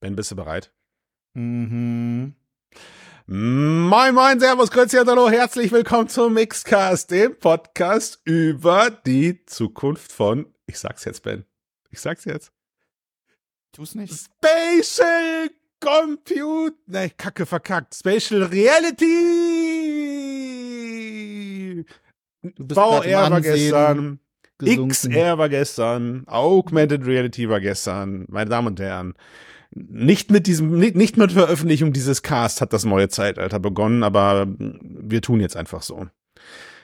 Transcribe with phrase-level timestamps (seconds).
[0.00, 0.70] Ben, bist du bereit?
[1.32, 2.34] Mhm.
[3.26, 10.12] Moin, moin, servus, grüezi und hallo, herzlich willkommen zum Mixcast, dem Podcast über die Zukunft
[10.12, 11.46] von, ich sag's jetzt, Ben,
[11.90, 12.52] ich sag's jetzt.
[13.72, 14.12] Tu's nicht.
[14.12, 15.48] Spatial
[15.80, 19.06] Compute, ne, Kacke verkackt, Spatial Reality.
[22.68, 24.20] VR war gestern,
[24.58, 24.90] gesunken.
[24.90, 29.14] XR war gestern, Augmented Reality war gestern, meine Damen und Herren.
[29.78, 34.46] Nicht mit diesem, nicht, nicht mit Veröffentlichung dieses Cast hat das neue Zeitalter begonnen, aber
[34.58, 36.06] wir tun jetzt einfach so.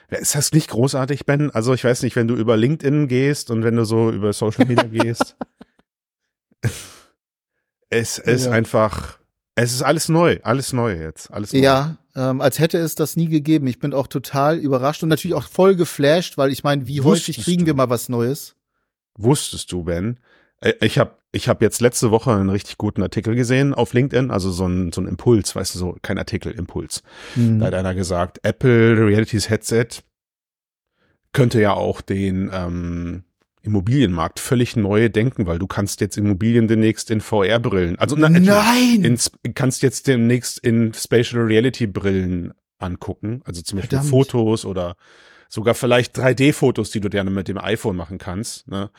[0.09, 1.49] Ist das nicht großartig, Ben?
[1.49, 4.65] Also ich weiß nicht, wenn du über LinkedIn gehst und wenn du so über Social
[4.67, 5.35] Media gehst.
[7.89, 8.51] Es ist Ja.
[8.51, 9.19] einfach,
[9.55, 11.59] es ist alles neu, alles neu jetzt, alles neu.
[11.59, 13.67] Ja, ähm, als hätte es das nie gegeben.
[13.67, 17.27] Ich bin auch total überrascht und natürlich auch voll geflasht, weil ich meine, wie häufig
[17.27, 17.65] Wusstest kriegen du?
[17.67, 18.55] wir mal was Neues?
[19.15, 20.19] Wusstest du, Ben?
[20.63, 24.29] Äh, Ich habe ich hab jetzt letzte Woche einen richtig guten Artikel gesehen auf LinkedIn,
[24.29, 27.01] also so ein, so ein Impuls, weißt du, so kein Artikel, Impuls.
[27.33, 27.59] Hm.
[27.59, 29.87] Da hat einer gesagt, Apple Realities Headset
[31.31, 33.23] könnte ja auch den ähm,
[33.63, 39.03] Immobilienmarkt völlig neu denken, weil du kannst jetzt Immobilien demnächst in VR-Brillen, also na, Nein!
[39.03, 39.17] in,
[39.55, 44.11] kannst jetzt demnächst in Spatial Reality Brillen angucken, also zum Beispiel Verdammt.
[44.11, 44.95] Fotos oder
[45.49, 48.67] sogar vielleicht 3D-Fotos, die du gerne mit dem iPhone machen kannst.
[48.67, 48.91] Ne?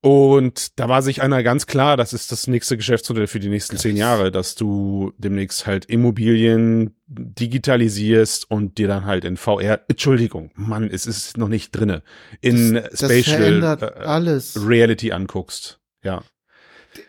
[0.00, 3.78] Und da war sich einer ganz klar, das ist das nächste Geschäftsmodell für die nächsten
[3.78, 10.52] zehn Jahre, dass du demnächst halt Immobilien digitalisierst und dir dann halt in VR, Entschuldigung,
[10.54, 12.04] Mann, es ist noch nicht drinne,
[12.40, 14.58] in das Spatial verändert äh.
[14.60, 15.80] Reality anguckst.
[16.04, 16.22] Ja.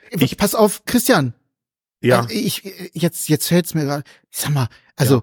[0.10, 1.36] ich, pass auf, Christian.
[2.02, 2.22] Ja.
[2.22, 4.04] Also ich, jetzt, jetzt fällt's mir gerade.
[4.32, 5.22] Sag mal, also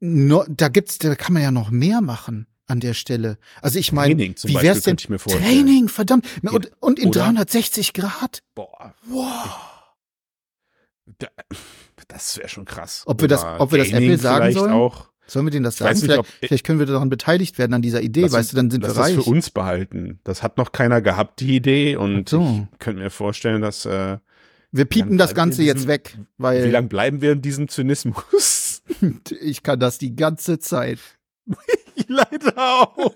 [0.00, 3.38] no, da gibt's, da kann man ja noch mehr machen an der Stelle.
[3.62, 4.90] Also ich meine, Training zum wie Beispiel wär's denn?
[4.92, 5.44] könnte ich mir vorstellen.
[5.44, 6.26] Training, verdammt.
[6.42, 7.20] Und, und in Oder?
[7.24, 8.42] 360 Grad.
[8.54, 9.94] Boah, Wow.
[11.18, 11.28] da,
[12.08, 13.02] das wäre schon krass.
[13.06, 14.72] Ob wir das- ob wir das Apple sagen sollen?
[14.72, 15.08] auch.
[15.28, 15.94] Sollen wir denen das sagen?
[15.94, 18.70] nicht, vielleicht, vielleicht können wir daran beteiligt werden an dieser Idee, Lass weißt du, dann
[18.70, 19.14] sind wir das reich.
[19.16, 20.20] für uns behalten.
[20.22, 21.96] Das hat noch keiner gehabt, die Idee.
[21.96, 22.68] Und so.
[22.72, 24.18] ich könnte mir vorstellen, dass äh,
[24.70, 27.66] wir piepen das Ganze in jetzt diesem- weg, wie weil lange bleiben wir in diesem
[27.68, 28.82] Zynismus?
[29.40, 31.00] ich kann das die ganze Zeit.
[32.08, 33.12] Leider auch.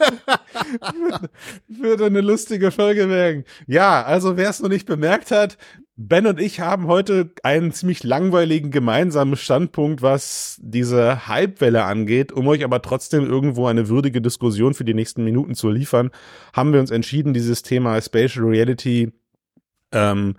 [1.68, 3.44] Würde eine lustige Folge werden.
[3.66, 5.56] Ja, also wer es noch nicht bemerkt hat,
[6.02, 12.32] Ben und ich haben heute einen ziemlich langweiligen gemeinsamen Standpunkt, was diese Hypewelle angeht.
[12.32, 16.10] Um euch aber trotzdem irgendwo eine würdige Diskussion für die nächsten Minuten zu liefern,
[16.54, 19.12] haben wir uns entschieden, dieses Thema Spatial Reality
[19.92, 20.36] ähm,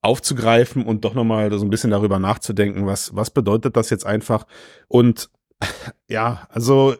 [0.00, 4.46] aufzugreifen und doch nochmal so ein bisschen darüber nachzudenken, was, was bedeutet das jetzt einfach?
[4.86, 5.28] Und
[6.08, 6.94] ja, also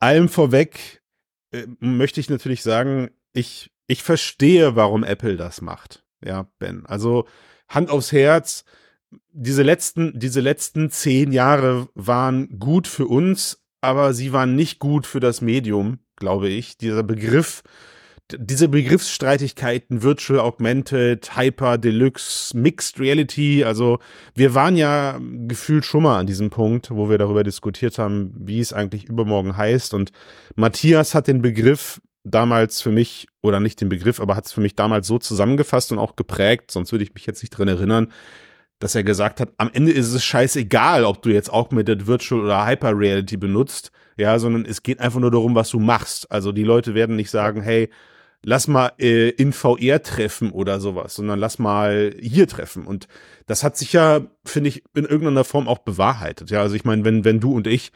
[0.00, 1.02] allem vorweg
[1.52, 6.04] äh, möchte ich natürlich sagen, ich, ich verstehe, warum Apple das macht.
[6.24, 6.86] Ja, Ben.
[6.86, 7.26] Also
[7.68, 8.64] Hand aufs Herz.
[9.32, 15.06] Diese letzten, diese letzten zehn Jahre waren gut für uns, aber sie waren nicht gut
[15.06, 16.76] für das Medium, glaube ich.
[16.76, 17.62] Dieser Begriff,
[18.36, 23.98] diese Begriffsstreitigkeiten, Virtual Augmented, Hyper, Deluxe, Mixed Reality, also
[24.34, 28.60] wir waren ja gefühlt schon mal an diesem Punkt, wo wir darüber diskutiert haben, wie
[28.60, 29.94] es eigentlich übermorgen heißt.
[29.94, 30.12] Und
[30.56, 34.60] Matthias hat den Begriff damals für mich, oder nicht den Begriff, aber hat es für
[34.60, 38.12] mich damals so zusammengefasst und auch geprägt, sonst würde ich mich jetzt nicht drin erinnern,
[38.78, 42.66] dass er gesagt hat, am Ende ist es scheißegal, ob du jetzt Augmented Virtual oder
[42.66, 46.30] Hyper Reality benutzt, ja, sondern es geht einfach nur darum, was du machst.
[46.30, 47.88] Also die Leute werden nicht sagen, hey,
[48.44, 52.86] lass mal äh, in VR treffen oder sowas, sondern lass mal hier treffen.
[52.86, 53.08] Und
[53.46, 56.50] das hat sich ja, finde ich, in irgendeiner Form auch bewahrheitet.
[56.50, 57.92] Ja, also ich meine, wenn, wenn du und ich,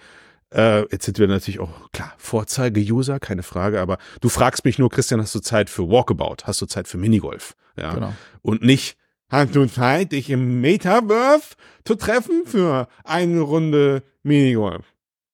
[0.53, 4.91] äh, jetzt sind wir natürlich auch, klar, Vorzeige-User, keine Frage, aber du fragst mich nur,
[4.91, 6.45] Christian, hast du Zeit für Walkabout?
[6.45, 7.55] Hast du Zeit für Minigolf?
[7.77, 7.95] Ja.
[7.95, 8.13] Genau.
[8.43, 8.97] Und nicht,
[9.29, 11.55] hast du Zeit, dich im Metaverse
[11.85, 14.87] zu treffen für eine Runde Minigolf?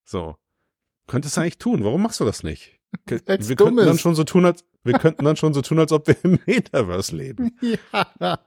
[0.05, 0.37] So.
[1.09, 1.85] Könntest du eigentlich tun.
[1.85, 2.79] Warum machst du das nicht?
[3.07, 6.07] Wir könnten dann schon so tun, als wir könnten dann schon so tun, als ob
[6.07, 7.57] wir im Metaverse leben.
[8.21, 8.39] Ja.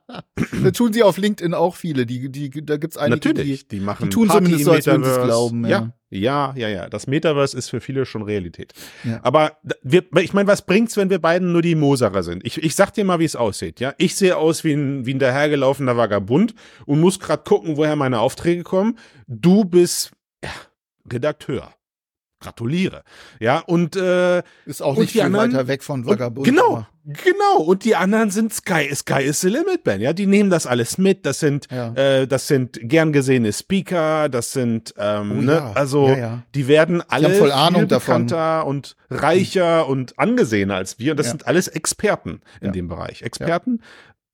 [0.63, 2.05] Das tun sie auf LinkedIn auch viele.
[2.05, 5.03] Die, die, da gibt's einige, Natürlich, die machen die tun Party zumindest so, als würden
[5.03, 5.27] sie's Metaverse.
[5.27, 5.93] glauben, ja.
[6.09, 6.89] ja, ja, ja, ja.
[6.89, 8.73] Das Metaverse ist für viele schon Realität.
[9.03, 9.19] Ja.
[9.23, 12.45] Aber wir, ich meine, was bringt's, wenn wir beiden nur die Moserer sind?
[12.45, 13.79] Ich, ich sag dir mal, wie es aussieht.
[13.79, 16.53] Ja, ich sehe aus wie ein, wie ein dahergelaufener Vagabund
[16.85, 18.97] und muss gerade gucken, woher meine Aufträge kommen.
[19.27, 20.11] Du bist
[20.43, 20.49] ja,
[21.11, 21.73] Redakteur.
[22.41, 23.03] Gratuliere.
[23.39, 26.45] Ja, und äh, Ist auch nicht die viel anderen- weiter weg von und, Vagabund.
[26.45, 27.63] genau, genau.
[27.63, 30.01] Und die anderen sind Sky, Sky is the limit, Ben.
[30.01, 31.25] Ja, die nehmen das alles mit.
[31.25, 31.93] Das sind, Ja.
[31.93, 34.27] äh, das sind gern gesehene Speaker.
[34.27, 37.87] Das sind, ähm, Oh ne, ja, also ja, die werden alle haben voll Ahnung viel
[37.87, 38.25] davon.
[38.25, 41.11] bekannter und reicher und angesehener als wir.
[41.11, 43.21] Und das sind alles Experten in dem Bereich.
[43.21, 43.81] Experten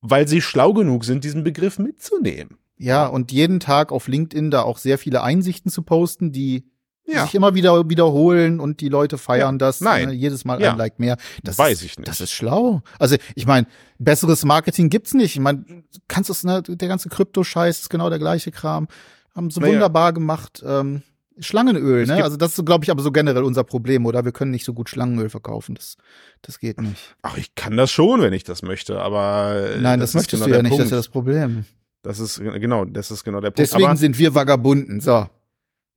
[0.00, 2.56] weil sie schlau genug sind, diesen Begriff mitzunehmen.
[2.76, 6.70] Ja, und jeden Tag auf LinkedIn da auch sehr viele Einsichten zu posten, die
[7.08, 7.24] ja.
[7.24, 9.58] sich immer wieder wiederholen und die Leute feiern ja.
[9.58, 9.80] das.
[9.80, 10.08] Nein.
[10.08, 10.72] Ne, jedes Mal ja.
[10.72, 11.16] ein Like mehr.
[11.42, 12.08] Das weiß ist, ich nicht.
[12.08, 12.82] Das ist schlau.
[12.98, 13.66] Also ich meine,
[13.98, 15.34] besseres Marketing gibt's nicht.
[15.34, 15.64] Ich meine,
[16.06, 18.88] kannst du ne, der ganze Krypto-Scheiß ist genau der gleiche Kram.
[19.34, 19.74] Haben sie naja.
[19.74, 20.62] wunderbar gemacht.
[20.66, 21.02] Ähm,
[21.40, 22.24] Schlangenöl, ne?
[22.24, 24.24] Also das ist, glaube ich, aber so generell unser Problem, oder?
[24.24, 25.76] Wir können nicht so gut Schlangenöl verkaufen.
[25.76, 25.96] Das,
[26.42, 27.14] das geht nicht.
[27.22, 29.74] Ach, ich kann das schon, wenn ich das möchte, aber.
[29.76, 30.80] Äh, Nein, das, das möchtest genau du ja nicht, Punkt.
[30.80, 31.64] das ist ja das Problem.
[32.02, 33.58] Das ist genau, das ist genau der Punkt.
[33.58, 35.28] Deswegen aber sind wir Vagabunden, so.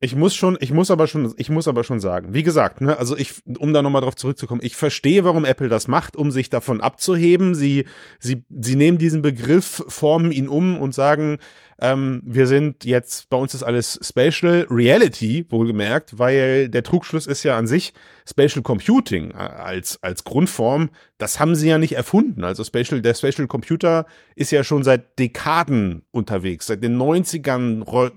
[0.03, 2.98] Ich muss schon, ich muss aber schon, ich muss aber schon sagen, wie gesagt, ne,
[2.98, 6.50] also ich, um da nochmal drauf zurückzukommen, ich verstehe, warum Apple das macht, um sich
[6.50, 7.53] davon abzuheben.
[7.53, 7.86] Sie,
[8.19, 11.38] sie, sie nehmen diesen Begriff, formen ihn um und sagen,
[11.81, 17.44] ähm, wir sind jetzt, bei uns ist alles Spatial Reality, wohlgemerkt, weil der Trugschluss ist
[17.44, 17.94] ja an sich
[18.30, 20.89] Spatial Computing äh, als, als Grundform.
[21.18, 22.44] Das haben sie ja nicht erfunden.
[22.44, 24.06] Also Spatial, der Spatial Computer
[24.36, 26.68] ist ja schon seit Dekaden unterwegs.
[26.68, 28.12] Seit den 90ern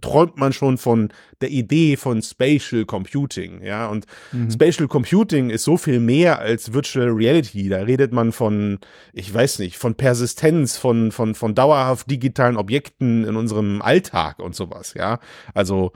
[0.00, 3.88] träumt man schon von der Idee von Spatial Computing, ja.
[3.88, 4.50] Und mhm.
[4.50, 7.68] Spatial Computing ist so viel mehr als Virtual Reality.
[7.68, 8.78] Da redet man von,
[9.12, 14.38] ich weiß nicht, von Persistenz, von, von, von dauerhaft digitalen Objekten, in, in unserem Alltag
[14.38, 15.18] und sowas, ja.
[15.54, 15.92] Also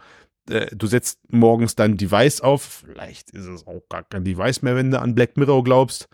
[0.51, 4.77] äh, du setzt morgens dein Device auf, vielleicht ist es auch gar kein Device mehr,
[4.77, 6.09] wenn du an Black Mirror glaubst,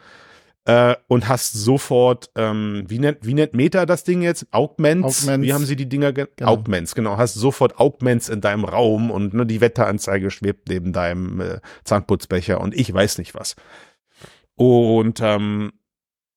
[0.67, 4.47] äh, und hast sofort, ähm, wie, nennt, wie nennt Meta das Ding jetzt?
[4.53, 5.23] Augments?
[5.23, 5.47] Augments.
[5.47, 6.33] Wie haben sie die Dinger genannt?
[6.37, 6.51] Genau.
[6.51, 7.17] Augments, genau.
[7.17, 12.61] Hast sofort Augments in deinem Raum und ne, die Wetteranzeige schwebt neben deinem äh, Zahnputzbecher
[12.61, 13.57] und ich weiß nicht was.
[14.55, 15.73] Und ähm,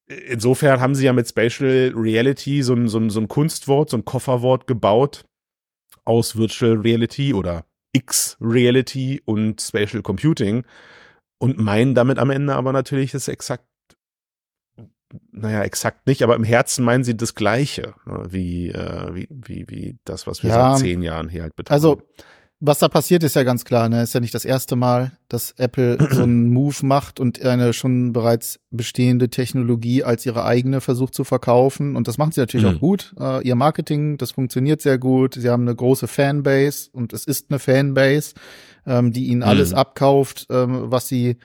[0.07, 3.97] insofern haben sie ja mit Spatial Reality so ein, so, ein, so ein Kunstwort, so
[3.97, 5.25] ein Kofferwort gebaut
[6.05, 10.65] aus Virtual Reality oder X-Reality und Spatial Computing
[11.39, 13.65] und meinen damit am Ende aber natürlich das exakt,
[15.31, 19.65] naja, exakt nicht, aber im Herzen meinen sie das Gleiche, ne, wie, äh, wie, wie,
[19.69, 21.75] wie das, was wir ja, seit zehn Jahren hier halt betreiben.
[21.75, 22.01] Also
[22.65, 23.89] was da passiert, ist ja ganz klar.
[23.89, 24.01] Ne?
[24.01, 28.13] Ist ja nicht das erste Mal, dass Apple so einen Move macht und eine schon
[28.13, 31.97] bereits bestehende Technologie als ihre eigene versucht zu verkaufen.
[31.97, 32.75] Und das machen sie natürlich mhm.
[32.75, 33.13] auch gut.
[33.19, 35.35] Uh, ihr Marketing, das funktioniert sehr gut.
[35.35, 38.33] Sie haben eine große Fanbase und es ist eine Fanbase,
[38.85, 39.77] ähm, die ihnen alles mhm.
[39.77, 41.35] abkauft, ähm, was sie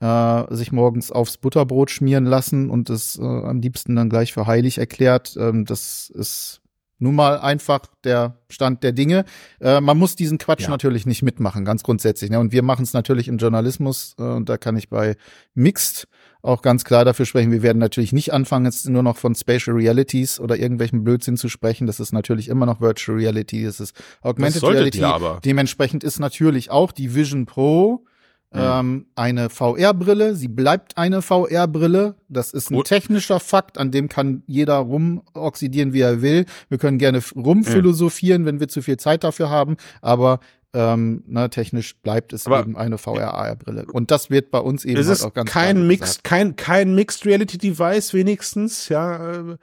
[0.00, 4.46] äh, sich morgens aufs Butterbrot schmieren lassen und es äh, am liebsten dann gleich für
[4.46, 5.36] heilig erklärt.
[5.38, 6.61] Ähm, das ist
[7.02, 9.24] nun mal einfach der Stand der Dinge.
[9.60, 10.70] Äh, man muss diesen Quatsch ja.
[10.70, 12.30] natürlich nicht mitmachen, ganz grundsätzlich.
[12.30, 12.38] Ne?
[12.38, 15.16] Und wir machen es natürlich im Journalismus äh, und da kann ich bei
[15.54, 16.06] Mixed
[16.42, 17.52] auch ganz klar dafür sprechen.
[17.52, 21.48] Wir werden natürlich nicht anfangen, jetzt nur noch von Spatial Realities oder irgendwelchen Blödsinn zu
[21.48, 21.86] sprechen.
[21.86, 25.04] Das ist natürlich immer noch Virtual Reality, das ist Augmented das Reality.
[25.44, 28.04] Dementsprechend ist natürlich auch die Vision Pro
[28.54, 30.34] Ähm, eine VR-Brille.
[30.34, 32.16] Sie bleibt eine VR-Brille.
[32.28, 32.86] Das ist ein Gut.
[32.86, 36.44] technischer Fakt, an dem kann jeder rumoxidieren, wie er will.
[36.68, 38.46] Wir können gerne rumphilosophieren, mhm.
[38.46, 40.40] wenn wir zu viel Zeit dafür haben, aber
[40.74, 43.86] ähm, na, technisch bleibt es aber eben eine VR-Brille.
[43.92, 47.58] Und das wird bei uns eben halt auch ganz kein Mixed, kein, kein Mixed Reality
[47.58, 49.56] Device wenigstens, ja.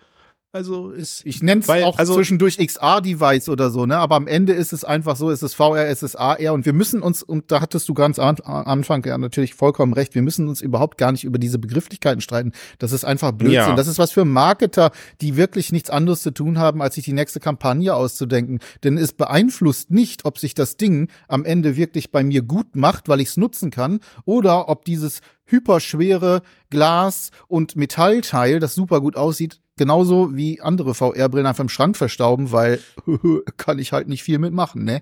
[0.52, 3.98] Also ist ich nenne es auch also, zwischendurch XR-Device oder so, ne?
[3.98, 6.74] Aber am Ende ist es einfach so, es ist VR, es ist AR und wir
[6.74, 10.48] müssen uns und da hattest du ganz am Anfang ja natürlich vollkommen recht, wir müssen
[10.48, 12.54] uns überhaupt gar nicht über diese Begrifflichkeiten streiten.
[12.80, 13.54] Das ist einfach Blödsinn.
[13.54, 13.76] Ja.
[13.76, 14.90] Das ist was für Marketer,
[15.22, 18.58] die wirklich nichts anderes zu tun haben, als sich die nächste Kampagne auszudenken.
[18.84, 23.08] Denn es beeinflusst nicht, ob sich das Ding am Ende wirklich bei mir gut macht,
[23.08, 26.42] weil ich es nutzen kann, oder ob dieses hyperschwere
[26.72, 32.52] Glas- und Metallteil, das super gut aussieht, genauso wie andere VR-Brillen einfach im Schrank verstauben,
[32.52, 32.80] weil
[33.58, 35.02] kann ich halt nicht viel mitmachen, ne?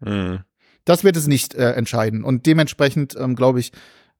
[0.00, 0.38] Mhm.
[0.84, 2.24] Das wird es nicht äh, entscheiden.
[2.24, 3.72] Und dementsprechend, ähm, glaube ich,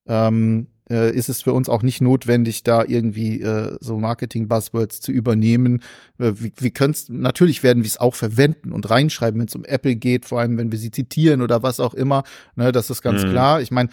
[0.06, 5.12] ähm, äh, ist es für uns auch nicht notwendig, da irgendwie äh, so Marketing-Buzzwords zu
[5.12, 5.82] übernehmen.
[6.18, 9.64] Äh, wir, wir können natürlich werden wir es auch verwenden und reinschreiben, wenn es um
[9.64, 12.24] Apple geht, vor allem wenn wir sie zitieren oder was auch immer.
[12.56, 13.30] Ne, das ist ganz mhm.
[13.30, 13.60] klar.
[13.60, 13.90] Ich meine,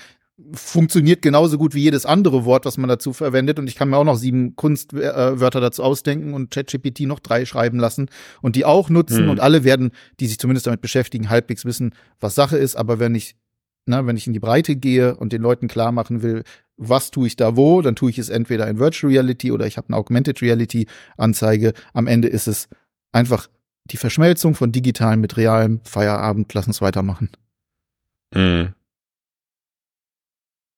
[0.53, 3.57] funktioniert genauso gut wie jedes andere Wort, was man dazu verwendet.
[3.57, 7.79] Und ich kann mir auch noch sieben Kunstwörter dazu ausdenken und ChatGPT noch drei schreiben
[7.79, 8.09] lassen
[8.41, 9.23] und die auch nutzen.
[9.23, 9.29] Hm.
[9.29, 12.75] Und alle werden, die sich zumindest damit beschäftigen, halbwegs wissen, was Sache ist.
[12.75, 13.35] Aber wenn ich,
[13.85, 16.43] na, wenn ich in die Breite gehe und den Leuten klar machen will,
[16.77, 19.77] was tue ich da wo, dann tue ich es entweder in Virtual Reality oder ich
[19.77, 21.73] habe eine Augmented Reality Anzeige.
[21.93, 22.67] Am Ende ist es
[23.13, 23.47] einfach
[23.85, 26.53] die Verschmelzung von digitalem mit realem Feierabend.
[26.53, 27.29] Lass uns weitermachen.
[28.33, 28.73] Mhm.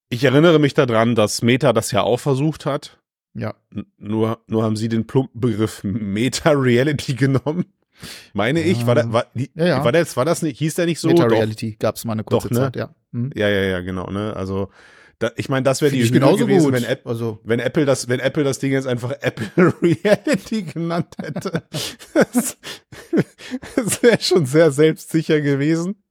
[0.10, 3.00] Ich erinnere mich daran, dass Meta das ja auch versucht hat.
[3.34, 3.54] Ja.
[3.98, 7.66] nur, nur haben sie den plumpen Begriff Meta-Reality genommen.
[8.34, 9.84] Meine ich, war, da, war, ja, ja.
[9.84, 11.10] war, das, war das nicht, hieß der nicht so?
[11.10, 12.60] Meta-Reality gab es mal eine kurze Doch, ne?
[12.60, 12.96] Zeit, ja.
[13.14, 13.32] Hm.
[13.36, 14.36] Ja, ja, ja, genau, ne?
[14.36, 14.70] Also
[15.20, 16.74] Da, ich meine, das wäre die genauso gewesen, gut.
[16.74, 21.16] wenn Apple, Also, wenn Apple das, wenn Apple das Ding jetzt einfach Apple Reality genannt
[21.20, 21.64] hätte.
[22.14, 22.58] Das,
[23.76, 26.04] das wäre schon sehr selbstsicher gewesen.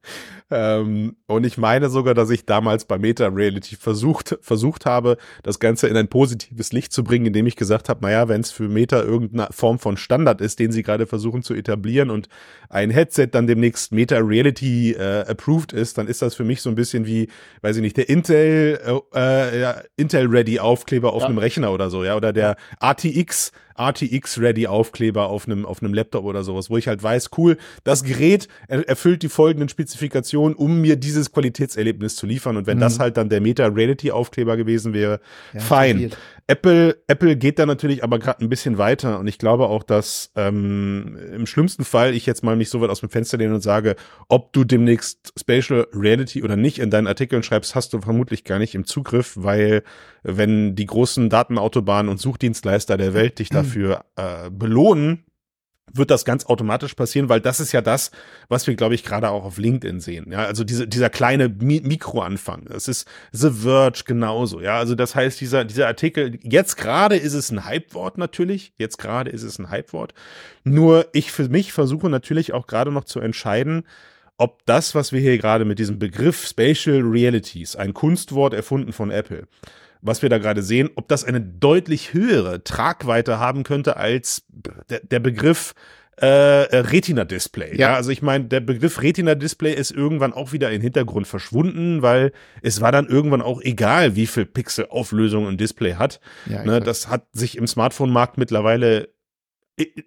[0.50, 5.58] Ähm, und ich meine sogar, dass ich damals bei Meta Reality versucht, versucht habe, das
[5.58, 8.68] Ganze in ein positives Licht zu bringen, indem ich gesagt habe, naja, wenn es für
[8.68, 12.28] Meta irgendeine Form von Standard ist, den sie gerade versuchen zu etablieren und
[12.68, 16.70] ein Headset dann demnächst Meta Reality äh, approved ist, dann ist das für mich so
[16.70, 17.28] ein bisschen wie,
[17.62, 18.78] weiß ich nicht, der Intel,
[19.14, 21.28] äh, äh, Intel Ready Aufkleber auf Ja.
[21.28, 25.94] einem Rechner oder so, ja, oder der RTX RTX Ready Aufkleber auf einem auf einem
[25.94, 30.56] Laptop oder sowas, wo ich halt weiß, cool, das Gerät er, erfüllt die folgenden Spezifikationen,
[30.56, 32.82] um mir dieses Qualitätserlebnis zu liefern und wenn Mhm.
[32.82, 35.20] das halt dann der Meta Reality Aufkleber gewesen wäre,
[35.52, 35.92] ja, fein.
[35.96, 36.18] verwirrt.
[36.48, 40.30] Apple, Apple geht da natürlich aber gerade ein bisschen weiter und ich glaube auch, dass
[40.36, 43.62] ähm, im schlimmsten Fall ich jetzt mal mich so weit aus dem Fenster lehne und
[43.62, 43.96] sage,
[44.28, 48.60] ob du demnächst Spatial Reality oder nicht in deinen Artikeln schreibst, hast du vermutlich gar
[48.60, 49.82] nicht im Zugriff, weil
[50.22, 55.25] wenn die großen Datenautobahnen und Suchdienstleister der Welt dich dafür äh, belohnen,
[55.92, 58.10] wird das ganz automatisch passieren, weil das ist ja das,
[58.48, 60.32] was wir, glaube ich, gerade auch auf LinkedIn sehen.
[60.32, 62.66] Ja, also diese, dieser kleine Mi Mikroanfang.
[62.68, 64.60] Das ist The Verge genauso.
[64.60, 68.72] Ja, also das heißt, dieser, dieser Artikel, jetzt gerade ist es ein Hypewort natürlich.
[68.78, 70.12] Jetzt gerade ist es ein Hypewort.
[70.64, 73.84] Nur ich für mich versuche natürlich auch gerade noch zu entscheiden,
[74.38, 79.10] ob das, was wir hier gerade mit diesem Begriff Spatial Realities, ein Kunstwort erfunden von
[79.10, 79.46] Apple,
[80.00, 84.44] was wir da gerade sehen, ob das eine deutlich höhere Tragweite haben könnte als
[84.88, 85.74] der, der Begriff
[86.16, 87.72] äh, Retina-Display.
[87.76, 87.90] Ja.
[87.90, 87.94] Ja.
[87.94, 92.32] also ich meine, der Begriff Retina-Display ist irgendwann auch wieder in den Hintergrund verschwunden, weil
[92.62, 96.20] es war dann irgendwann auch egal, wie viel Pixel Auflösung ein Display hat.
[96.46, 99.08] Ja, Ne, das hat sich im Smartphone-Markt mittlerweile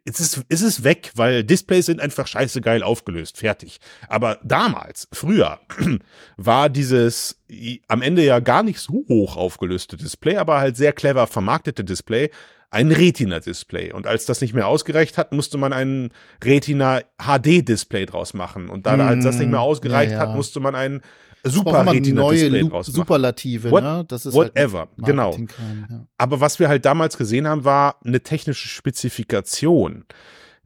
[0.06, 3.80] es ist, es ist weg, weil Displays sind einfach scheiße geil aufgelöst, fertig.
[4.08, 5.60] Aber damals, früher,
[6.38, 7.40] war dieses
[7.88, 12.30] am Ende ja gar nicht so hoch aufgelöste Display, aber halt sehr clever vermarktete Display,
[12.72, 13.94] ein Retina-Display.
[13.94, 16.10] Und als das nicht mehr ausgereicht hat, musste man ein
[16.44, 18.70] Retina HD-Display draus machen.
[18.70, 20.36] Und da, als das nicht mehr ausgereicht ja, hat, ja.
[20.36, 21.10] musste man ein Braucht
[21.44, 22.84] Super immer neue Lu-.
[22.84, 24.06] Superlative, What- ne?
[24.08, 25.38] Das ist Whatever, halt genau.
[25.38, 26.06] Ja.
[26.18, 30.06] Aber was wir halt damals gesehen haben, war eine technische Spezifikation.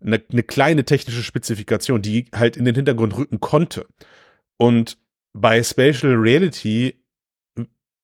[0.01, 3.86] Eine, eine kleine technische Spezifikation, die halt in den Hintergrund rücken konnte.
[4.58, 4.98] Und
[5.34, 7.00] bei Spatial Reality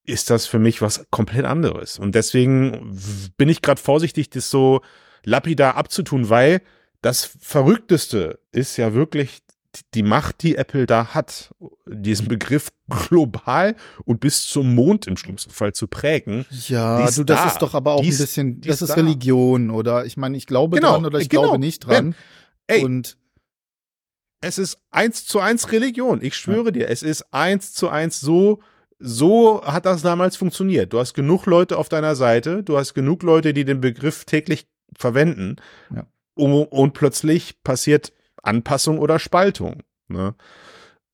[0.05, 1.99] ist das für mich was komplett anderes.
[1.99, 2.97] Und deswegen
[3.37, 4.81] bin ich gerade vorsichtig, das so
[5.23, 6.61] lapidar abzutun, weil
[7.01, 9.39] das Verrückteste ist ja wirklich
[9.93, 11.53] die Macht, die Apple da hat,
[11.85, 16.45] diesen Begriff global und bis zum Mond im schlimmsten Fall zu prägen.
[16.67, 17.47] Ja, du, das da.
[17.47, 18.93] ist doch aber auch Die ein bisschen, das ist da.
[18.95, 21.43] Religion oder ich meine, ich glaube Genau, dran oder ich genau.
[21.43, 22.15] glaube nicht dran.
[22.67, 23.17] Ey, Und
[24.41, 26.19] es ist eins zu eins Religion.
[26.21, 28.61] Ich schwöre dir, es ist eins zu eins so,
[28.97, 30.93] so hat das damals funktioniert.
[30.93, 34.67] Du hast genug Leute auf deiner Seite, du hast genug Leute, die den Begriff täglich
[34.97, 35.57] verwenden.
[35.93, 36.07] Ja.
[36.35, 39.81] Und plötzlich passiert Anpassung oder Spaltung.
[40.07, 40.35] Ne?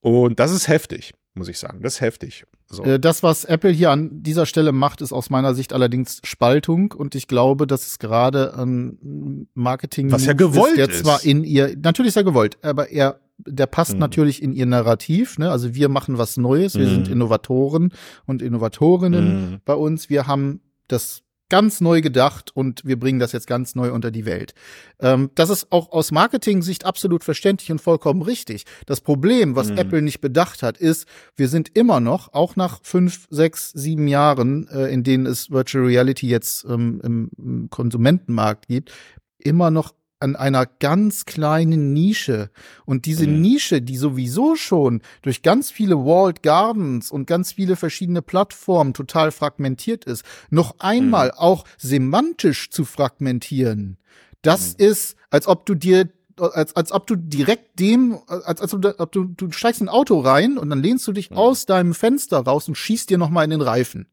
[0.01, 1.81] Und das ist heftig, muss ich sagen.
[1.81, 2.45] Das ist heftig.
[2.67, 2.83] So.
[2.83, 6.91] Äh, Das, was Apple hier an dieser Stelle macht, ist aus meiner Sicht allerdings Spaltung
[6.91, 10.99] und ich glaube, dass es gerade ein Marketing Was ja gewollt ist, der ist.
[11.03, 13.99] zwar in ihr, natürlich ist er gewollt, aber er, der passt Mhm.
[13.99, 15.51] natürlich in ihr Narrativ, ne?
[15.51, 16.91] Also wir machen was Neues, wir Mhm.
[16.93, 17.91] sind Innovatoren
[18.25, 19.61] und Innovatorinnen Mhm.
[19.65, 21.21] bei uns, wir haben das
[21.55, 24.53] ganz neu gedacht und wir bringen das jetzt ganz neu unter die Welt.
[24.99, 28.65] Ähm, das ist auch aus Marketing-Sicht absolut verständlich und vollkommen richtig.
[28.87, 29.77] Das Problem, was Mhm.
[29.77, 31.07] Apple nicht bedacht hat, ist,
[31.37, 35.85] wir sind immer noch, auch nach fünf, sechs, sieben Jahren, äh, in denen es Virtual
[35.85, 38.91] Reality jetzt ähm, im, im Konsumentenmarkt gibt,
[39.39, 42.49] immer noch an einer ganz kleinen Nische.
[42.85, 43.41] Und diese Mhm.
[43.41, 49.31] Nische, die sowieso schon durch ganz viele Walled Gardens und ganz viele verschiedene Plattformen total
[49.31, 53.97] fragmentiert ist, noch einmal auch semantisch zu fragmentieren,
[54.41, 58.81] das ist, als ob du dir als, als ob du direkt dem, als, als ob
[58.81, 61.37] du, ob du, du steigst in ein Auto rein und dann lehnst du dich Mhm.
[61.37, 64.07] aus deinem Fenster raus und schießt dir noch mal in den Reifen.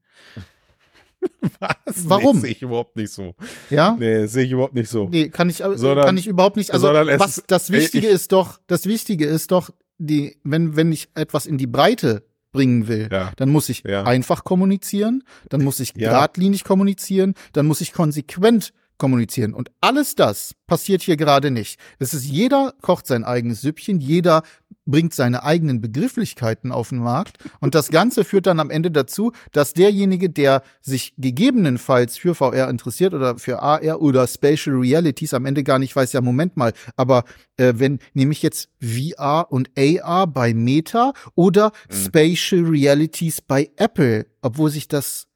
[1.61, 2.09] Was?
[2.09, 2.37] Warum?
[2.37, 3.35] Nee, sehe ich überhaupt nicht so.
[3.71, 3.97] Ja?
[3.99, 5.09] Nee, sehe ich überhaupt nicht so.
[5.09, 6.73] Nee, kann ich, Sondern- kann ich überhaupt nicht.
[6.73, 10.77] Also, es was, ist- das Wichtige ich- ist doch, das Wichtige ist doch, die, wenn,
[10.77, 13.33] wenn ich etwas in die Breite bringen will, Ja.
[13.37, 14.03] dann muss ich Ja.
[14.05, 16.11] einfach kommunizieren, dann muss ich Ja.
[16.11, 19.53] geradlinig kommunizieren, dann muss ich konsequent kommunizieren.
[19.55, 21.79] Und alles das passiert hier gerade nicht.
[21.99, 24.43] Das ist jeder kocht sein eigenes Süppchen, jeder
[24.85, 29.33] bringt seine eigenen Begrifflichkeiten auf den Markt und das Ganze führt dann am Ende dazu,
[29.53, 35.47] dass derjenige, der sich gegebenenfalls für VR interessiert oder für AR oder Spatial Realities am
[35.47, 37.25] Ende gar nicht weiß, ja Moment mal, aber
[37.57, 41.95] äh, wenn nehme ich jetzt VR und AR bei Meta oder mhm.
[41.95, 45.29] Spatial Realities bei Apple, obwohl sich das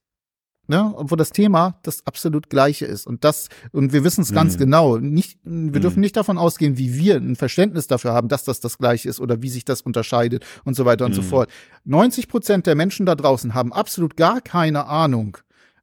[0.69, 3.07] ne, obwohl das Thema das absolut gleiche ist.
[3.07, 4.59] Und das, und wir wissen es ganz mhm.
[4.59, 4.97] genau.
[4.99, 5.81] Nicht, wir mhm.
[5.81, 9.21] dürfen nicht davon ausgehen, wie wir ein Verständnis dafür haben, dass das das gleiche ist
[9.21, 11.17] oder wie sich das unterscheidet und so weiter und mhm.
[11.17, 11.51] so fort.
[11.85, 15.39] 90 Prozent der Menschen da draußen haben absolut gar keine Ahnung,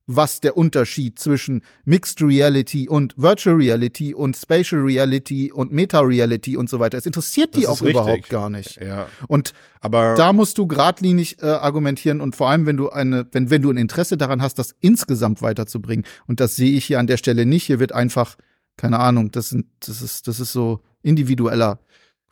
[0.05, 6.57] was der Unterschied zwischen Mixed Reality und Virtual Reality und Spatial Reality und Meta Reality
[6.57, 7.07] und so weiter ist.
[7.07, 7.91] Interessiert die auch richtig.
[7.91, 8.81] überhaupt gar nicht.
[8.81, 9.07] Ja.
[9.27, 13.50] Und aber da musst du geradlinig äh, argumentieren und vor allem, wenn du eine, wenn,
[13.50, 16.05] wenn du ein Interesse daran hast, das insgesamt weiterzubringen.
[16.27, 17.63] Und das sehe ich hier an der Stelle nicht.
[17.63, 18.36] Hier wird einfach,
[18.75, 21.79] keine Ahnung, das sind, das ist, das ist so individueller.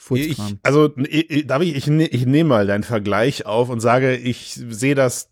[0.10, 4.60] Ich, also ich, darf ich, ich, ich nehme mal deinen Vergleich auf und sage, ich
[4.70, 5.31] sehe das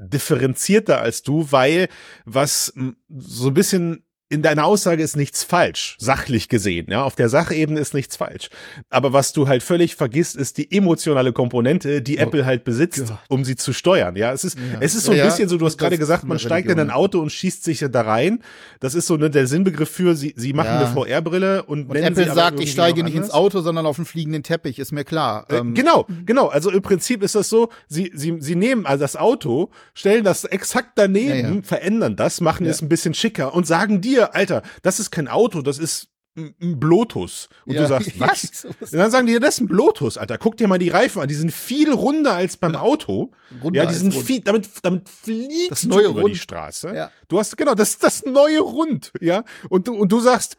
[0.00, 1.88] differenzierter als du, weil
[2.24, 2.72] was
[3.08, 6.86] so ein bisschen in deiner Aussage ist nichts falsch, sachlich gesehen.
[6.88, 8.48] Ja, auf der Sachebene ist nichts falsch.
[8.88, 13.08] Aber was du halt völlig vergisst, ist die emotionale Komponente, die oh, Apple halt besitzt,
[13.08, 13.18] Gott.
[13.28, 14.14] um sie zu steuern.
[14.14, 14.78] Ja, es ist, ja.
[14.78, 16.90] es ist so ein ja, bisschen so, du hast gerade gesagt, man steigt in ein
[16.92, 18.40] Auto und schießt sich da rein.
[18.78, 20.86] Das ist so ne, der Sinnbegriff für, sie, sie machen ja.
[20.86, 24.44] eine VR-Brille und, und Apple sagt, ich steige nicht ins Auto, sondern auf einen fliegenden
[24.44, 25.46] Teppich, ist mir klar.
[25.50, 26.46] Äh, ähm, genau, genau.
[26.46, 30.44] Also im Prinzip ist das so, sie, sie, sie nehmen also das Auto, stellen das
[30.44, 35.00] exakt daneben, verändern das, machen es ein bisschen schicker und sagen dir, dir, Alter, das
[35.00, 37.48] ist kein Auto, das ist ein Blotus.
[37.66, 38.64] Und ja, du sagst, was?
[38.64, 40.38] Und dann sagen die, das ist ein Blotus, Alter.
[40.38, 41.28] Guck dir mal die Reifen an.
[41.28, 43.32] Die sind viel runder als beim Auto.
[43.62, 46.34] Runder ja, die sind viel, damit, damit fliegst das neue du über Rund.
[46.34, 46.94] die Straße.
[46.94, 47.10] Ja.
[47.28, 49.12] Du hast, genau, das ist das neue Rund.
[49.20, 49.44] Ja.
[49.68, 50.56] Und du, und du sagst,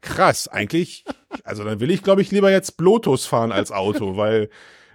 [0.00, 1.04] krass, eigentlich,
[1.44, 4.48] also dann will ich, glaube ich, lieber jetzt Blotus fahren als Auto, weil,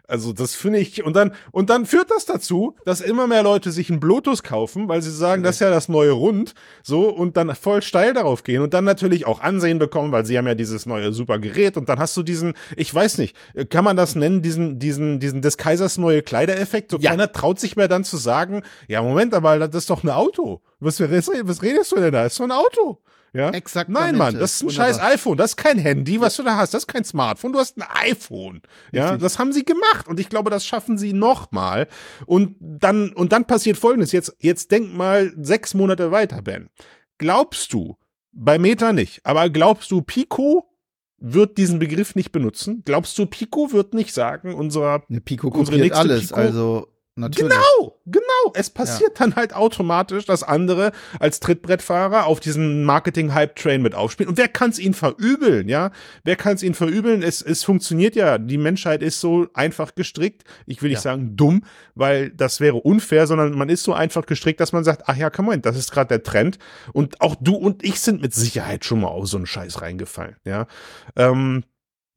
[0.07, 3.71] also das finde ich und dann und dann führt das dazu, dass immer mehr Leute
[3.71, 7.37] sich ein Bluetooth kaufen, weil sie sagen, das ist ja das neue Rund, so und
[7.37, 10.55] dann voll steil darauf gehen und dann natürlich auch Ansehen bekommen, weil sie haben ja
[10.55, 13.35] dieses neue super Gerät und dann hast du diesen, ich weiß nicht,
[13.69, 16.91] kann man das nennen, diesen diesen diesen des Kaisers neue Kleidereffekt?
[16.91, 17.11] So ja.
[17.11, 20.61] keiner traut sich mehr dann zu sagen, ja Moment, aber das ist doch ein Auto.
[20.79, 22.23] Was, was redest du denn da?
[22.23, 22.99] Das ist so ein Auto.
[23.35, 23.49] Ja?
[23.49, 23.89] Exakt.
[23.89, 24.93] Nein, Mann, das ist ein Wunderbar.
[24.93, 25.37] scheiß iPhone.
[25.37, 26.73] Das ist kein Handy, was du da hast.
[26.73, 27.51] Das ist kein Smartphone.
[27.51, 28.61] Du hast ein iPhone.
[28.93, 29.23] Ja, Richtig.
[29.23, 30.07] das haben sie gemacht.
[30.07, 31.87] Und ich glaube, das schaffen sie nochmal.
[32.25, 34.13] Und dann, und dann passiert Folgendes.
[34.13, 36.69] Jetzt, jetzt denk mal sechs Monate weiter, Ben.
[37.17, 37.97] Glaubst du,
[38.31, 40.69] bei Meta nicht, aber glaubst du, Pico
[41.17, 42.83] wird diesen Begriff nicht benutzen?
[42.85, 47.49] Glaubst du, Pico wird nicht sagen, unserer, Pico unsere nächste alles, Pico, also Natürlich.
[47.49, 48.53] Genau, genau.
[48.55, 49.25] Es passiert ja.
[49.25, 54.29] dann halt automatisch, dass andere als Trittbrettfahrer auf diesen Marketing-Hype-Train mit aufspielen.
[54.29, 55.91] Und wer kann es ihnen verübeln, ja?
[56.25, 57.23] Wer kann es ihnen verübeln?
[57.23, 58.37] Es, es funktioniert ja.
[58.37, 60.43] Die Menschheit ist so einfach gestrickt.
[60.65, 61.11] Ich will nicht ja.
[61.11, 65.03] sagen dumm, weil das wäre unfair, sondern man ist so einfach gestrickt, dass man sagt,
[65.05, 66.59] ach ja, komm mal, das ist gerade der Trend.
[66.91, 70.35] Und auch du und ich sind mit Sicherheit schon mal auf so einen Scheiß reingefallen,
[70.43, 70.67] ja?
[71.15, 71.63] Ähm,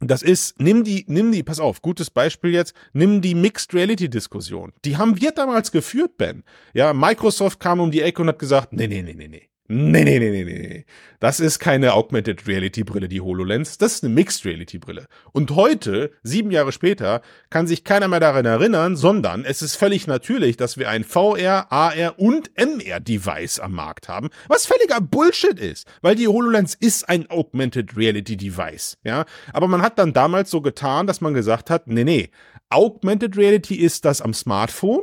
[0.01, 4.09] das ist, nimm die, nimm die, pass auf, gutes Beispiel jetzt, nimm die Mixed Reality
[4.09, 4.73] Diskussion.
[4.85, 6.45] Die haben wir damals geführt, Ben.
[6.73, 9.49] Ja, Microsoft kam um die Ecke und hat gesagt, nee, nee, nee, nee, nee.
[9.71, 10.85] Nee, nee, nee, nee, nee.
[11.21, 13.77] Das ist keine Augmented Reality Brille, die HoloLens.
[13.77, 15.09] Das ist eine Mixed Reality Brille.
[15.33, 20.07] Und heute, sieben Jahre später, kann sich keiner mehr daran erinnern, sondern es ist völlig
[20.07, 25.61] natürlich, dass wir ein VR, AR und MR Device am Markt haben, was völliger Bullshit
[25.61, 29.27] ist, weil die HoloLens ist ein Augmented Reality Device, ja.
[29.53, 32.31] Aber man hat dann damals so getan, dass man gesagt hat, nee, nee,
[32.71, 35.03] Augmented Reality ist das am Smartphone,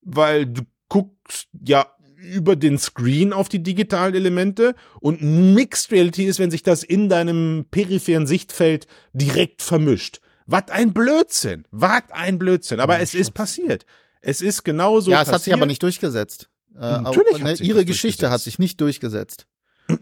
[0.00, 1.86] weil du guckst ja
[2.22, 7.08] über den Screen auf die digitalen Elemente und Mixed Reality ist, wenn sich das in
[7.08, 10.20] deinem peripheren Sichtfeld direkt vermischt.
[10.46, 11.64] Was ein Blödsinn.
[11.70, 12.80] Was ein Blödsinn.
[12.80, 13.86] Aber ja, es ist passiert.
[14.20, 15.10] Es ist genauso.
[15.10, 15.34] Ja, es passiert.
[15.34, 16.50] hat sich aber nicht durchgesetzt.
[16.74, 17.36] Äh, Natürlich.
[17.36, 19.46] Auch, ne, ihre Geschichte hat sich nicht durchgesetzt.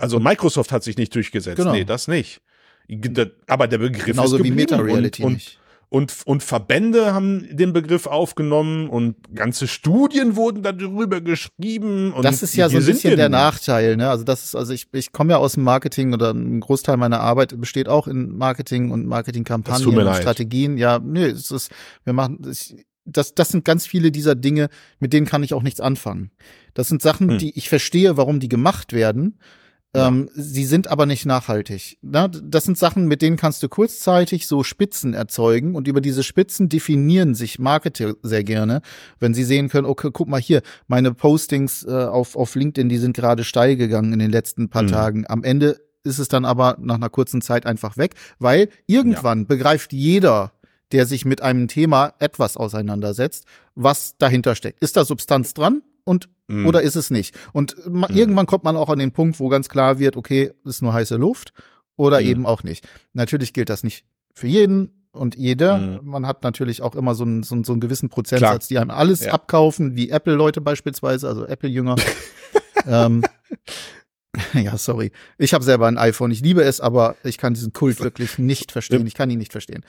[0.00, 1.56] Also Microsoft hat sich nicht durchgesetzt.
[1.56, 1.72] Genau.
[1.72, 2.40] Nee, das nicht.
[3.48, 5.40] Aber der Begriff Genauso ist geblieben wie Meta Reality
[5.90, 12.12] und, und, Verbände haben den Begriff aufgenommen und ganze Studien wurden darüber geschrieben.
[12.12, 14.10] Und das ist ja so ein bisschen der Nachteil, ne?
[14.10, 17.20] Also das ist, also ich, ich komme ja aus dem Marketing oder ein Großteil meiner
[17.20, 20.76] Arbeit besteht auch in Marketing und Marketingkampagnen und Strategien.
[20.76, 21.70] Ja, nee, es ist,
[22.04, 24.68] wir machen, ich, das, das sind ganz viele dieser Dinge,
[25.00, 26.30] mit denen kann ich auch nichts anfangen.
[26.74, 27.38] Das sind Sachen, hm.
[27.38, 29.38] die ich verstehe, warum die gemacht werden.
[29.96, 30.08] Ja.
[30.08, 31.98] Ähm, sie sind aber nicht nachhaltig.
[32.02, 36.22] Na, das sind Sachen, mit denen kannst du kurzzeitig so Spitzen erzeugen und über diese
[36.22, 38.82] Spitzen definieren sich Marketer sehr gerne,
[39.18, 42.98] wenn sie sehen können, okay, guck mal hier, meine Postings äh, auf, auf LinkedIn, die
[42.98, 44.88] sind gerade steil gegangen in den letzten paar mhm.
[44.88, 45.24] Tagen.
[45.26, 49.44] Am Ende ist es dann aber nach einer kurzen Zeit einfach weg, weil irgendwann ja.
[49.46, 50.52] begreift jeder,
[50.92, 54.80] der sich mit einem Thema etwas auseinandersetzt, was dahinter steckt.
[54.80, 55.82] Ist da Substanz dran?
[56.04, 56.66] Und mm.
[56.66, 57.38] oder ist es nicht?
[57.52, 58.04] Und mm.
[58.08, 61.16] irgendwann kommt man auch an den Punkt, wo ganz klar wird, okay, ist nur heiße
[61.16, 61.52] Luft
[61.96, 62.24] oder mm.
[62.24, 62.86] eben auch nicht.
[63.12, 65.78] Natürlich gilt das nicht für jeden und jede.
[66.02, 66.08] Mhm.
[66.08, 68.68] Man hat natürlich auch immer so einen, so, einen, so einen gewissen Prozentsatz, Klar.
[68.68, 69.32] die einem alles ja.
[69.32, 71.96] abkaufen, wie Apple-Leute beispielsweise, also Apple-Jünger.
[72.86, 73.24] ähm,
[74.52, 75.12] ja, sorry.
[75.36, 76.30] Ich habe selber ein iPhone.
[76.30, 79.06] Ich liebe es, aber ich kann diesen Kult wirklich nicht verstehen.
[79.06, 79.84] Ich kann ihn nicht verstehen.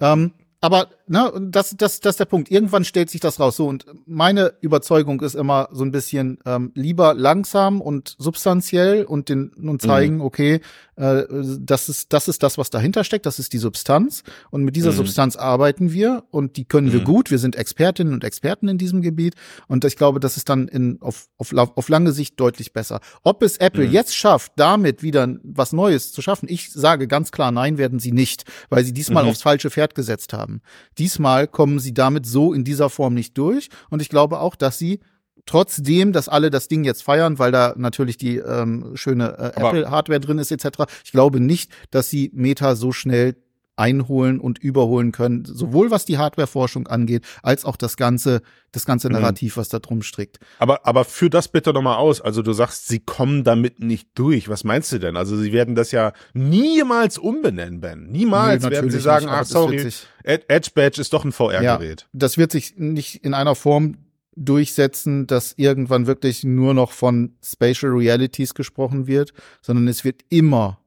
[0.00, 2.50] Ähm, aber ne, das, das, das ist der Punkt.
[2.50, 3.56] Irgendwann stellt sich das raus.
[3.56, 9.30] So und meine Überzeugung ist immer so ein bisschen ähm, lieber langsam und substanziell und
[9.30, 10.20] den und zeigen, mhm.
[10.22, 10.60] okay,
[11.00, 11.26] äh,
[11.60, 13.24] das ist das ist das, was dahinter steckt.
[13.24, 14.96] Das ist die Substanz und mit dieser mhm.
[14.96, 17.04] Substanz arbeiten wir und die können wir mhm.
[17.04, 17.30] gut.
[17.30, 19.34] Wir sind Expertinnen und Experten in diesem Gebiet
[19.66, 23.00] und ich glaube, das ist dann in auf auf, auf lange Sicht deutlich besser.
[23.22, 23.92] Ob es Apple mhm.
[23.92, 28.12] jetzt schafft, damit wieder was Neues zu schaffen, ich sage ganz klar, nein, werden sie
[28.12, 29.30] nicht, weil sie diesmal mhm.
[29.30, 30.60] aufs falsche Pferd gesetzt haben.
[30.98, 33.70] Diesmal kommen sie damit so in dieser Form nicht durch.
[33.88, 35.00] Und ich glaube auch, dass sie
[35.46, 40.20] trotzdem, dass alle das Ding jetzt feiern, weil da natürlich die ähm, schöne äh, Apple-Hardware
[40.20, 40.84] drin ist etc.
[41.04, 43.36] Ich glaube nicht, dass sie Meta so schnell
[43.80, 49.08] einholen und überholen können, sowohl was die Hardwareforschung angeht, als auch das ganze, das ganze
[49.08, 49.14] mhm.
[49.14, 50.38] Narrativ, was da drum strickt.
[50.58, 52.20] Aber, aber führ das bitte nochmal aus.
[52.20, 54.50] Also du sagst, sie kommen damit nicht durch.
[54.50, 55.16] Was meinst du denn?
[55.16, 58.10] Also sie werden das ja niemals umbenennen, Ben.
[58.10, 59.90] Niemals nee, werden sie sagen, nicht, ach sorry,
[60.22, 62.02] Edge Badge ist doch ein VR-Gerät.
[62.02, 63.96] Ja, das wird sich nicht in einer Form
[64.36, 70.80] durchsetzen, dass irgendwann wirklich nur noch von Spatial Realities gesprochen wird, sondern es wird immer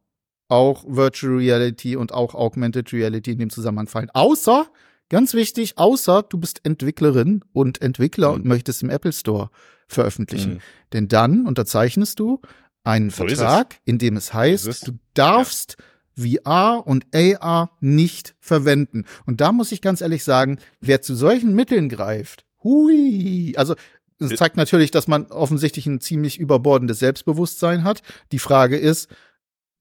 [0.47, 4.09] auch Virtual Reality und auch Augmented Reality in dem Zusammenhang fallen.
[4.13, 4.67] Außer,
[5.09, 8.35] ganz wichtig, außer du bist Entwicklerin und Entwickler mhm.
[8.35, 9.49] und möchtest im Apple Store
[9.87, 10.55] veröffentlichen.
[10.55, 10.59] Mhm.
[10.93, 12.41] Denn dann unterzeichnest du
[12.83, 14.81] einen so Vertrag, in dem es heißt, es.
[14.81, 15.85] du darfst ja.
[16.15, 19.05] VR und AR nicht verwenden.
[19.25, 23.75] Und da muss ich ganz ehrlich sagen, wer zu solchen Mitteln greift, hui, also
[24.19, 24.35] es äh.
[24.35, 28.01] zeigt natürlich, dass man offensichtlich ein ziemlich überbordendes Selbstbewusstsein hat.
[28.31, 29.09] Die Frage ist,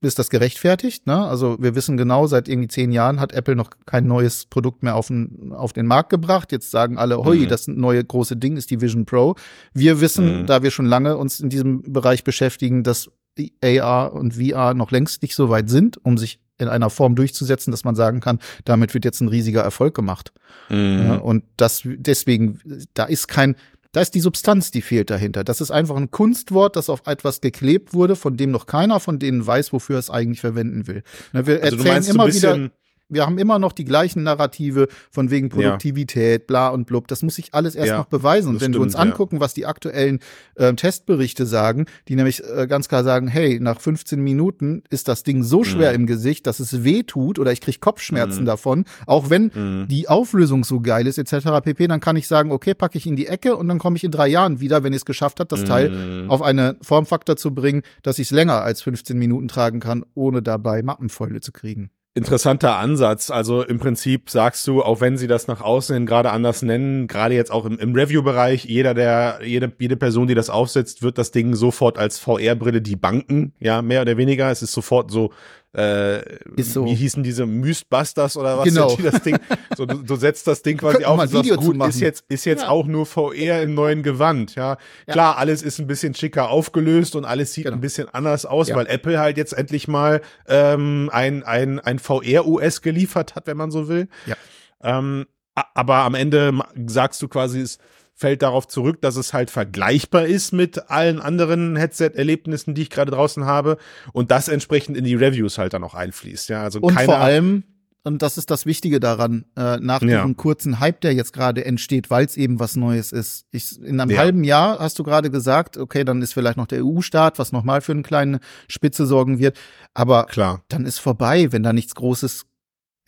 [0.02, 1.06] ist das gerechtfertigt.
[1.06, 1.16] Ne?
[1.16, 4.96] Also wir wissen genau, seit irgendwie zehn Jahren hat Apple noch kein neues Produkt mehr
[4.96, 6.52] auf den, auf den Markt gebracht.
[6.52, 7.48] Jetzt sagen alle, hoi, mhm.
[7.48, 9.36] das neue große Ding ist die Vision Pro.
[9.72, 10.46] Wir wissen, mhm.
[10.46, 14.90] da wir schon lange uns in diesem Bereich beschäftigen, dass die AR und VR noch
[14.90, 18.38] längst nicht so weit sind, um sich in einer Form durchzusetzen, dass man sagen kann,
[18.64, 20.32] damit wird jetzt ein riesiger Erfolg gemacht.
[20.68, 21.20] Mhm.
[21.22, 22.60] Und das deswegen,
[22.94, 23.56] da ist kein,
[23.92, 25.44] da ist die Substanz, die fehlt dahinter.
[25.44, 29.18] Das ist einfach ein Kunstwort, das auf etwas geklebt wurde, von dem noch keiner von
[29.18, 31.02] denen weiß, wofür es eigentlich verwenden will.
[31.32, 32.70] Wir also erzählen immer wieder
[33.12, 36.46] wir haben immer noch die gleichen Narrative von wegen Produktivität, ja.
[36.46, 37.08] bla und blub.
[37.08, 38.48] Das muss sich alles erst ja, noch beweisen.
[38.48, 40.20] Und wenn stimmt, wir uns angucken, was die aktuellen
[40.56, 45.22] äh, Testberichte sagen, die nämlich äh, ganz klar sagen, hey, nach 15 Minuten ist das
[45.22, 46.00] Ding so schwer mhm.
[46.00, 48.46] im Gesicht, dass es weh tut oder ich kriege Kopfschmerzen mhm.
[48.46, 49.88] davon, auch wenn mhm.
[49.88, 51.60] die Auflösung so geil ist, etc.
[51.62, 54.04] pp, dann kann ich sagen, okay, packe ich in die Ecke und dann komme ich
[54.04, 56.30] in drei Jahren wieder, wenn ich es geschafft hat, das Teil mhm.
[56.30, 60.42] auf eine Formfaktor zu bringen, dass ich es länger als 15 Minuten tragen kann, ohne
[60.42, 61.90] dabei Mappenfäule zu kriegen.
[62.14, 63.30] Interessanter Ansatz.
[63.30, 67.06] Also im Prinzip sagst du, auch wenn sie das nach außen hin gerade anders nennen,
[67.06, 71.16] gerade jetzt auch im, im Review-Bereich, jeder der, jede, jede Person, die das aufsetzt, wird
[71.16, 74.50] das Ding sofort als VR-Brille die banken, ja, mehr oder weniger.
[74.50, 75.32] Es ist sofort so
[75.74, 76.20] äh,
[76.58, 76.84] so.
[76.84, 78.94] wie hießen diese Mythbusters oder was genau.
[78.96, 79.38] das Ding
[79.76, 82.62] so du, du setzt das Ding quasi auf und sagst, gut ist jetzt ist jetzt
[82.62, 82.68] ja.
[82.68, 84.76] auch nur VR im neuen Gewand ja?
[85.06, 85.12] ja?
[85.12, 87.76] klar alles ist ein bisschen schicker aufgelöst und alles sieht genau.
[87.76, 88.76] ein bisschen anders aus ja.
[88.76, 93.56] weil Apple halt jetzt endlich mal ähm, ein ein ein VR US geliefert hat wenn
[93.56, 94.36] man so will ja.
[94.82, 96.52] ähm, aber am Ende
[96.86, 97.80] sagst du quasi ist
[98.22, 103.10] fällt darauf zurück, dass es halt vergleichbar ist mit allen anderen Headset-Erlebnissen, die ich gerade
[103.10, 103.78] draußen habe
[104.12, 106.48] und das entsprechend in die Reviews halt dann auch einfließt.
[106.48, 107.64] Ja, also und vor allem
[108.04, 110.18] und das ist das Wichtige daran, äh, nach ja.
[110.18, 113.46] diesem kurzen Hype, der jetzt gerade entsteht, weil es eben was Neues ist.
[113.52, 114.18] Ich, in einem ja.
[114.18, 117.80] halben Jahr hast du gerade gesagt, okay, dann ist vielleicht noch der EU-Staat, was nochmal
[117.80, 119.56] für eine kleine Spitze sorgen wird.
[119.94, 120.62] Aber Klar.
[120.68, 122.46] dann ist vorbei, wenn da nichts Großes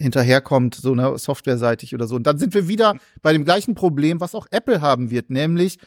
[0.01, 2.17] hinterherkommt, so ne, softwareseitig oder so.
[2.17, 5.79] Und dann sind wir wieder bei dem gleichen Problem, was auch Apple haben wird, nämlich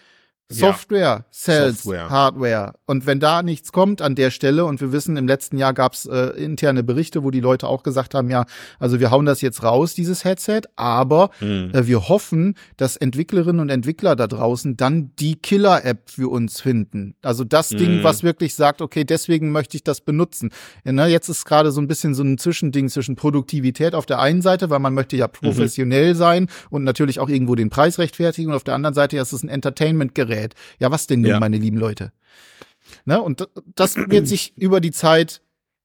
[0.49, 1.25] Software ja.
[1.29, 2.09] sells Software.
[2.09, 2.73] Hardware.
[2.85, 5.93] Und wenn da nichts kommt an der Stelle, und wir wissen, im letzten Jahr gab
[5.93, 8.45] es äh, interne Berichte, wo die Leute auch gesagt haben, ja,
[8.79, 11.71] also wir hauen das jetzt raus, dieses Headset, aber mhm.
[11.73, 17.15] äh, wir hoffen, dass Entwicklerinnen und Entwickler da draußen dann die Killer-App für uns finden.
[17.21, 17.77] Also das mhm.
[17.77, 20.51] Ding, was wirklich sagt, okay, deswegen möchte ich das benutzen.
[20.85, 24.19] Ja, ne, jetzt ist gerade so ein bisschen so ein Zwischending zwischen Produktivität auf der
[24.19, 25.31] einen Seite, weil man möchte ja mhm.
[25.31, 26.17] professionell mhm.
[26.17, 29.33] sein und natürlich auch irgendwo den Preis rechtfertigen, und auf der anderen Seite ja, ist
[29.33, 30.55] es ein Entertainment-Gerät gerät.
[30.79, 31.39] Ja, was denn nun, ja.
[31.39, 32.11] meine lieben Leute?
[33.05, 33.21] Ne?
[33.21, 35.41] Und das wird sich über die Zeit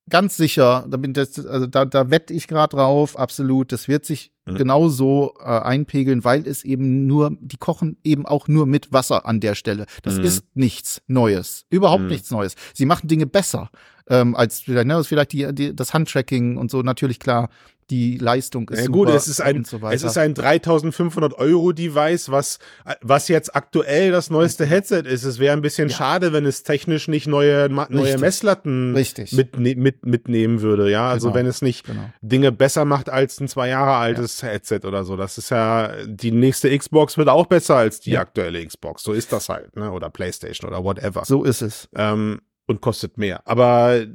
[0.08, 3.72] ganz sicher, da, bin das, also da, da wette ich gerade drauf, absolut.
[3.72, 4.56] Das wird sich mhm.
[4.56, 9.26] genau so äh, einpegeln, weil es eben nur, die kochen eben auch nur mit Wasser
[9.26, 9.86] an der Stelle.
[10.02, 10.24] Das mhm.
[10.24, 12.08] ist nichts Neues, überhaupt mhm.
[12.08, 12.56] nichts Neues.
[12.74, 13.70] Sie machen Dinge besser
[14.08, 17.48] ähm, als vielleicht, ne, vielleicht die, die, das Handtracking und so natürlich klar
[17.92, 22.30] die Leistung ist ja, gut, es ist ein, so es ist ein 3500 Euro Device,
[22.30, 22.58] was,
[23.02, 25.24] was jetzt aktuell das neueste Headset ist.
[25.24, 25.96] Es wäre ein bisschen ja.
[25.96, 28.20] schade, wenn es technisch nicht neue, neue Richtig.
[28.20, 29.32] Messlatten Richtig.
[29.32, 30.90] Mit, ne, mit, mitnehmen würde.
[30.90, 31.40] Ja, also genau.
[31.40, 32.08] wenn es nicht genau.
[32.22, 34.48] Dinge besser macht als ein zwei Jahre altes ja.
[34.48, 35.18] Headset oder so.
[35.18, 39.02] Das ist ja, die nächste Xbox wird auch besser als die aktuelle Xbox.
[39.02, 39.92] So ist das halt, ne?
[39.92, 41.26] Oder PlayStation oder whatever.
[41.26, 41.90] So ist es.
[41.94, 43.42] Ähm, und kostet mehr.
[43.46, 44.06] Aber,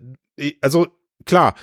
[0.61, 0.87] also,
[1.25, 1.53] klar,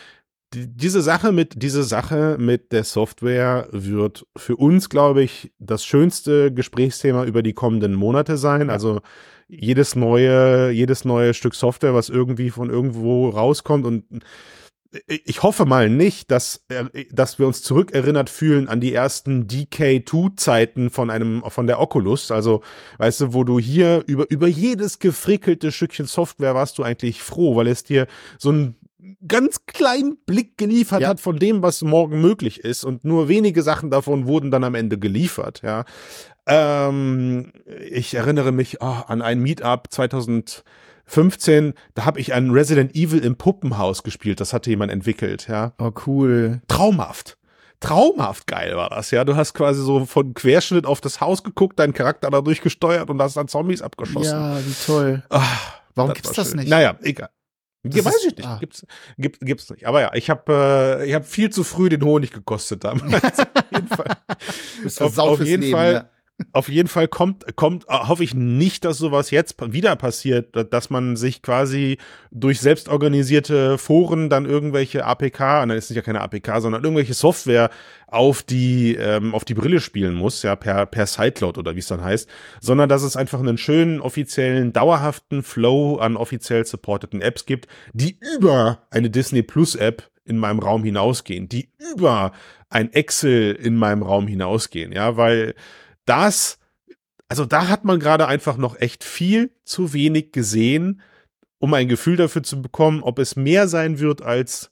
[0.55, 6.53] diese Sache mit diese Sache mit der Software wird für uns, glaube ich, das schönste
[6.53, 8.71] Gesprächsthema über die kommenden Monate sein.
[8.71, 9.01] Also
[9.49, 14.05] jedes neue jedes neue Stück Software, was irgendwie von irgendwo rauskommt und
[15.09, 16.65] ich hoffe mal nicht, dass,
[17.11, 22.31] dass wir uns zurückerinnert fühlen an die ersten DK2-Zeiten von einem, von der Oculus.
[22.31, 22.63] Also,
[22.99, 27.57] weißt du, wo du hier über, über jedes gefrickelte Stückchen Software warst du eigentlich froh,
[27.57, 28.07] weil es dir
[28.39, 28.77] so ein
[29.27, 31.09] ganz kleinen Blick geliefert ja.
[31.09, 32.85] hat von dem, was morgen möglich ist.
[32.85, 35.85] Und nur wenige Sachen davon wurden dann am Ende geliefert, ja.
[36.47, 37.53] Ähm,
[37.89, 43.37] ich erinnere mich oh, an ein Meetup 2015, da habe ich ein Resident Evil im
[43.37, 45.73] Puppenhaus gespielt, das hatte jemand entwickelt, ja.
[45.79, 46.61] Oh, cool.
[46.69, 47.39] Traumhaft.
[47.81, 49.25] Traumhaft geil war das, ja.
[49.25, 53.21] Du hast quasi so von Querschnitt auf das Haus geguckt, deinen Charakter dadurch gesteuert und
[53.21, 54.33] hast dann Zombies abgeschossen.
[54.33, 55.23] Ja, wie toll.
[55.31, 56.61] Ach, Warum das gibt's das schön.
[56.61, 56.69] nicht?
[56.69, 57.31] Naja, egal.
[57.85, 58.49] Das ja, weiß ich nicht.
[58.49, 58.57] Ah.
[58.59, 58.87] Gibt's,
[59.19, 59.87] gibt, gibt's nicht.
[59.87, 63.39] Aber ja, ich habe äh, ich hab viel zu früh den Honig gekostet damals.
[63.39, 64.17] auf jeden Fall.
[65.01, 65.93] auf, auf jeden Leben, Fall.
[65.93, 66.09] Ja.
[66.53, 70.91] Auf jeden Fall kommt, kommt, äh, hoffe ich nicht, dass sowas jetzt wieder passiert, dass
[70.91, 71.99] man sich quasi
[72.33, 77.71] durch selbstorganisierte Foren dann irgendwelche APK, nein, ist nicht ja keine APK, sondern irgendwelche Software
[78.09, 81.87] auf die, ähm, auf die Brille spielen muss, ja, per, per Sidecloud oder wie es
[81.87, 82.29] dann heißt,
[82.61, 88.19] sondern dass es einfach einen schönen, offiziellen, dauerhaften Flow an offiziell supporteten Apps gibt, die
[88.37, 92.33] über eine Disney Plus App in meinem Raum hinausgehen, die über
[92.71, 95.55] ein Excel in meinem Raum hinausgehen, ja, weil
[96.05, 96.59] das,
[97.29, 101.01] also da hat man gerade einfach noch echt viel zu wenig gesehen,
[101.59, 104.71] um ein Gefühl dafür zu bekommen, ob es mehr sein wird als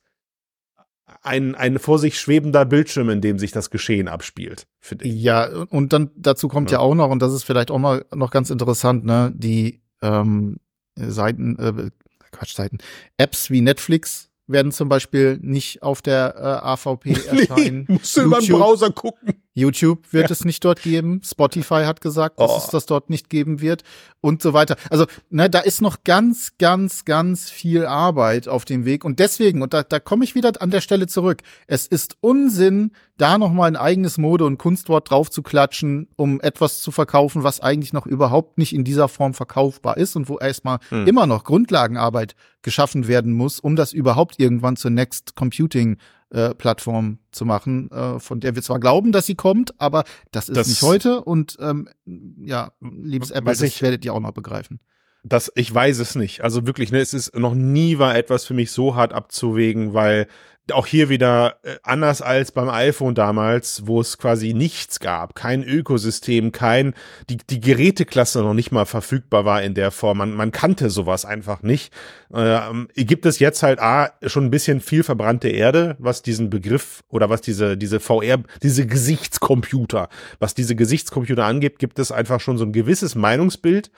[1.23, 5.23] ein, ein vor sich schwebender Bildschirm, in dem sich das Geschehen abspielt, finde ich.
[5.23, 6.79] Ja, und dann dazu kommt ja.
[6.79, 6.81] ja.
[6.81, 10.59] auch noch, und das ist vielleicht auch mal noch ganz interessant, ne, die ähm,
[10.97, 11.91] Seiten, äh,
[12.33, 12.79] Quatsch, Seiten,
[13.17, 17.87] Apps wie Netflix werden zum Beispiel nicht auf der äh, AVP erscheinen.
[17.89, 19.42] Nee, musst du über den Browser gucken.
[19.55, 21.21] YouTube wird es nicht dort geben.
[21.25, 22.59] Spotify hat gesagt, dass oh.
[22.59, 23.83] es das dort nicht geben wird
[24.23, 24.77] und so weiter.
[24.89, 29.05] Also, ne, da ist noch ganz, ganz, ganz viel Arbeit auf dem Weg.
[29.05, 32.93] Und deswegen, und da, da komme ich wieder an der Stelle zurück, es ist Unsinn,
[33.19, 37.61] da nochmal ein eigenes Mode- und Kunstwort drauf zu klatschen, um etwas zu verkaufen, was
[37.61, 41.07] eigentlich noch überhaupt nicht in dieser Form verkaufbar ist und wo erstmal hm.
[41.07, 45.99] immer noch Grundlagenarbeit geschaffen werden muss, um das überhaupt irgendwann zur Next Computing
[46.33, 50.49] äh, Plattform zu machen, äh, von der wir zwar glauben, dass sie kommt, aber das
[50.49, 54.33] ist das, nicht heute und ähm, ja, liebes Apple, das ich, werdet ihr auch noch
[54.33, 54.81] begreifen.
[55.25, 56.43] Das, ich weiß es nicht.
[56.43, 60.27] Also wirklich, ne, es ist noch nie war etwas für mich so hart abzuwägen, weil
[60.71, 65.65] auch hier wieder äh, anders als beim iPhone damals, wo es quasi nichts gab, kein
[65.65, 66.95] Ökosystem, kein,
[67.29, 70.19] die, die Geräteklasse noch nicht mal verfügbar war in der Form.
[70.19, 71.93] Man, man kannte sowas einfach nicht.
[72.33, 77.03] Ähm, gibt es jetzt halt A, schon ein bisschen viel verbrannte Erde, was diesen Begriff
[77.09, 82.57] oder was diese, diese VR, diese Gesichtscomputer, was diese Gesichtscomputer angeht, gibt es einfach schon
[82.57, 83.91] so ein gewisses Meinungsbild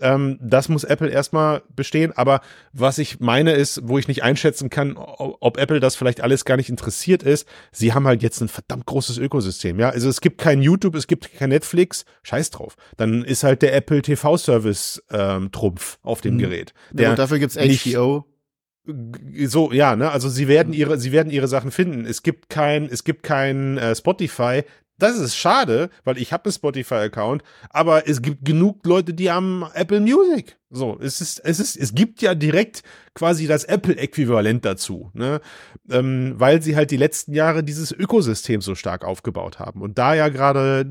[0.00, 2.12] ähm, das muss Apple erstmal bestehen.
[2.16, 2.40] Aber
[2.72, 6.56] was ich meine ist, wo ich nicht einschätzen kann, ob Apple das vielleicht alles gar
[6.56, 9.78] nicht interessiert ist, sie haben halt jetzt ein verdammt großes Ökosystem.
[9.78, 12.76] Ja, also es gibt kein YouTube, es gibt kein Netflix, scheiß drauf.
[12.96, 16.38] Dann ist halt der Apple TV Service ähm, Trumpf auf dem mhm.
[16.38, 16.74] Gerät.
[16.92, 18.26] Der ja, und dafür gibt's HBO
[19.46, 22.84] so ja ne also sie werden ihre sie werden ihre Sachen finden es gibt kein
[22.84, 24.62] es gibt kein äh, Spotify
[24.98, 29.64] das ist schade, weil ich habe einen Spotify-Account, aber es gibt genug Leute, die haben
[29.74, 30.56] Apple Music.
[30.68, 32.82] So, es ist, es ist, es gibt ja direkt
[33.14, 35.40] quasi das Apple-Äquivalent dazu, ne?
[35.88, 40.14] Ähm, weil sie halt die letzten Jahre dieses Ökosystem so stark aufgebaut haben und da
[40.14, 40.84] ja gerade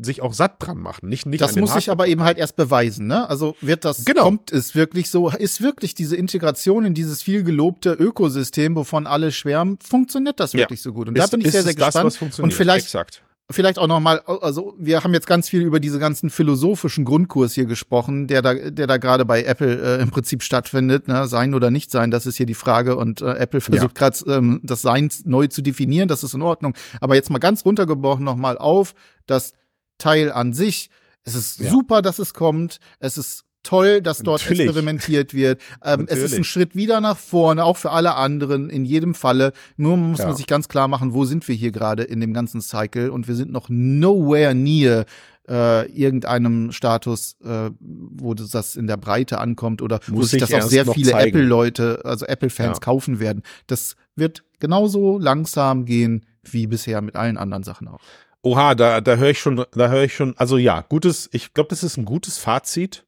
[0.00, 1.10] sich auch satt dran machen.
[1.10, 3.28] Nicht, nicht das muss sich aber eben halt erst beweisen, ne?
[3.28, 4.22] Also wird das, genau.
[4.22, 9.30] kommt es wirklich so, ist wirklich diese Integration in dieses viel gelobte Ökosystem, wovon alle
[9.30, 10.84] schwärmen, funktioniert das wirklich ja.
[10.84, 11.08] so gut?
[11.08, 12.18] Und ist, da bin ich sehr, sehr gespannt.
[12.18, 15.80] Das, und vielleicht, Exakt vielleicht auch noch mal, also wir haben jetzt ganz viel über
[15.80, 20.10] diese ganzen philosophischen Grundkurs hier gesprochen, der da, der da gerade bei Apple äh, im
[20.10, 21.08] Prinzip stattfindet.
[21.08, 21.26] Ne?
[21.26, 22.96] Sein oder nicht sein, das ist hier die Frage.
[22.96, 24.08] Und äh, Apple versucht ja.
[24.08, 26.08] gerade ähm, das Sein neu zu definieren.
[26.08, 26.74] Das ist in Ordnung.
[27.00, 28.94] Aber jetzt mal ganz runtergebrochen noch mal auf
[29.26, 29.52] das
[29.98, 30.90] Teil an sich.
[31.24, 31.70] Es ist ja.
[31.70, 32.78] super, dass es kommt.
[32.98, 34.66] Es ist toll, dass dort Natürlich.
[34.66, 35.60] experimentiert wird.
[35.84, 39.52] Ähm, es ist ein Schritt wieder nach vorne, auch für alle anderen, in jedem Falle.
[39.76, 40.26] Nur muss ja.
[40.26, 43.28] man sich ganz klar machen, wo sind wir hier gerade in dem ganzen Cycle und
[43.28, 45.04] wir sind noch nowhere near
[45.48, 50.52] äh, irgendeinem Status, äh, wo das in der Breite ankommt oder muss wo sich das
[50.52, 52.80] auch sehr viele Apple-Leute, also Apple-Fans ja.
[52.80, 53.42] kaufen werden.
[53.66, 58.00] Das wird genauso langsam gehen wie bisher mit allen anderen Sachen auch.
[58.42, 61.68] Oha, da, da höre ich schon, da höre ich schon, also ja, gutes, ich glaube,
[61.68, 63.04] das ist ein gutes Fazit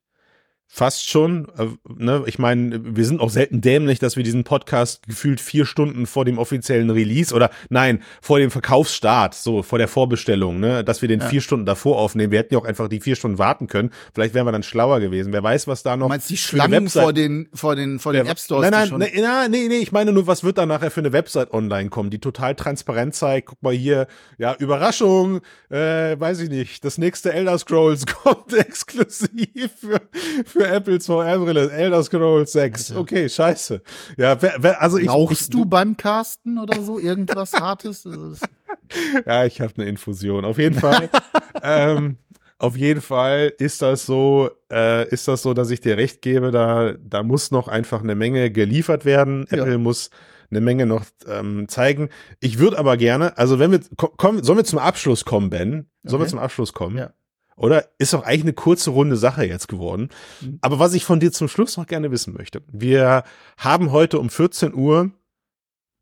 [0.76, 1.46] Fast schon.
[1.56, 2.24] Äh, ne?
[2.26, 6.24] Ich meine, wir sind auch selten dämlich, dass wir diesen Podcast gefühlt vier Stunden vor
[6.24, 11.08] dem offiziellen Release oder nein, vor dem Verkaufsstart, so vor der Vorbestellung, ne, dass wir
[11.08, 11.28] den ja.
[11.28, 12.32] vier Stunden davor aufnehmen.
[12.32, 13.90] Wir hätten ja auch einfach die vier Stunden warten können.
[14.12, 15.32] Vielleicht wären wir dann schlauer gewesen.
[15.32, 16.06] Wer weiß, was da noch.
[16.06, 18.68] Du meinst die Schlangen vor den, vor den, vor den App Stores?
[18.68, 21.12] Nein, nein, nein, nein, nee, nee, ich meine nur, was wird da nachher für eine
[21.12, 23.46] Website online kommen, die total transparent zeigt.
[23.46, 24.08] Guck mal hier,
[24.38, 26.84] ja, Überraschung, äh, weiß ich nicht.
[26.84, 30.00] Das nächste Elder Scrolls kommt exklusiv für,
[30.44, 32.96] für für Apples VR-Brille, Elder Scrolls 6.
[32.96, 33.82] Okay, scheiße.
[34.16, 35.08] Ja, wer, wer, also ich.
[35.08, 38.04] Rauchst du beim Casten oder so irgendwas Hartes?
[39.26, 40.44] ja, ich habe eine Infusion.
[40.44, 41.10] Auf jeden Fall.
[41.62, 42.18] ähm,
[42.58, 46.50] auf jeden Fall ist das so, äh, ist das so, dass ich dir recht gebe,
[46.50, 49.46] da, da muss noch einfach eine Menge geliefert werden.
[49.50, 49.58] Ja.
[49.58, 50.10] Apple muss
[50.50, 52.10] eine Menge noch ähm, zeigen.
[52.40, 55.90] Ich würde aber gerne, also wenn wir kommen, sollen wir zum Abschluss kommen, Ben?
[56.04, 56.26] Sollen okay.
[56.26, 56.96] wir zum Abschluss kommen?
[56.96, 57.12] Ja.
[57.56, 57.88] Oder?
[57.98, 60.08] Ist doch eigentlich eine kurze runde Sache jetzt geworden.
[60.40, 60.58] Mhm.
[60.60, 62.62] Aber was ich von dir zum Schluss noch gerne wissen möchte.
[62.66, 63.24] Wir
[63.56, 65.10] haben heute um 14 Uhr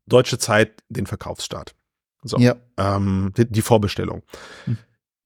[0.05, 1.75] deutsche Zeit den Verkaufsstart.
[2.23, 2.37] So.
[2.37, 2.55] Ja.
[2.77, 4.23] Ähm, die, die Vorbestellung.
[4.65, 4.77] Mhm.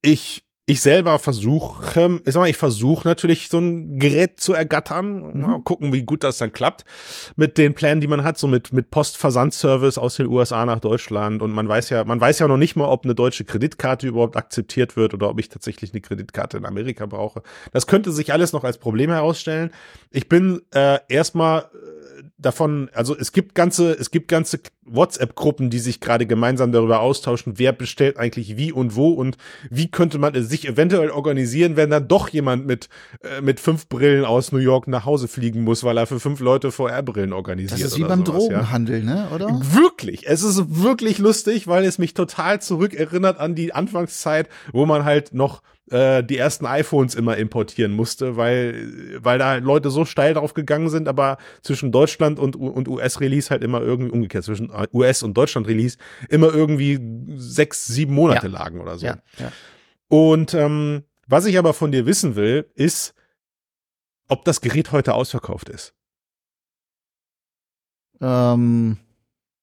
[0.02, 5.32] Ich ich selber versuche, ich sag mal, ich versuche natürlich so ein Gerät zu ergattern,
[5.34, 5.42] mhm.
[5.42, 6.84] mal gucken, wie gut das dann klappt
[7.38, 11.42] mit den Plänen, die man hat, so mit mit Postversandservice aus den USA nach Deutschland
[11.42, 14.36] und man weiß ja, man weiß ja noch nicht mal, ob eine deutsche Kreditkarte überhaupt
[14.36, 17.44] akzeptiert wird oder ob ich tatsächlich eine Kreditkarte in Amerika brauche.
[17.72, 19.72] Das könnte sich alles noch als Problem herausstellen.
[20.12, 21.70] Ich bin äh, erstmal
[22.38, 27.54] davon, also es gibt ganze, es gibt ganze WhatsApp-Gruppen, die sich gerade gemeinsam darüber austauschen,
[27.58, 29.38] wer bestellt eigentlich wie und wo und
[29.70, 32.90] wie könnte man sich eventuell organisieren, wenn dann doch jemand mit,
[33.22, 36.40] äh, mit fünf Brillen aus New York nach Hause fliegen muss, weil er für fünf
[36.40, 37.82] Leute VR-Brillen organisiert.
[37.82, 39.06] Das ist wie beim sowas, Drogenhandel, ja?
[39.06, 39.48] ne, oder?
[39.74, 40.28] Wirklich.
[40.28, 45.34] Es ist wirklich lustig, weil es mich total zurückerinnert an die Anfangszeit, wo man halt
[45.34, 50.54] noch äh, die ersten iPhones immer importieren musste, weil, weil da Leute so steil drauf
[50.54, 55.36] gegangen sind, aber zwischen Deutschland und, und US-Release halt immer irgendwie umgekehrt, zwischen US und
[55.36, 55.98] Deutschland-Release
[56.30, 57.00] immer irgendwie
[57.38, 58.54] sechs, sieben Monate ja.
[58.54, 59.06] lagen oder so.
[59.06, 59.52] Ja, ja.
[60.10, 63.14] Und ähm, was ich aber von dir wissen will, ist,
[64.28, 65.94] ob das Gerät heute ausverkauft ist.
[68.20, 68.98] Ähm,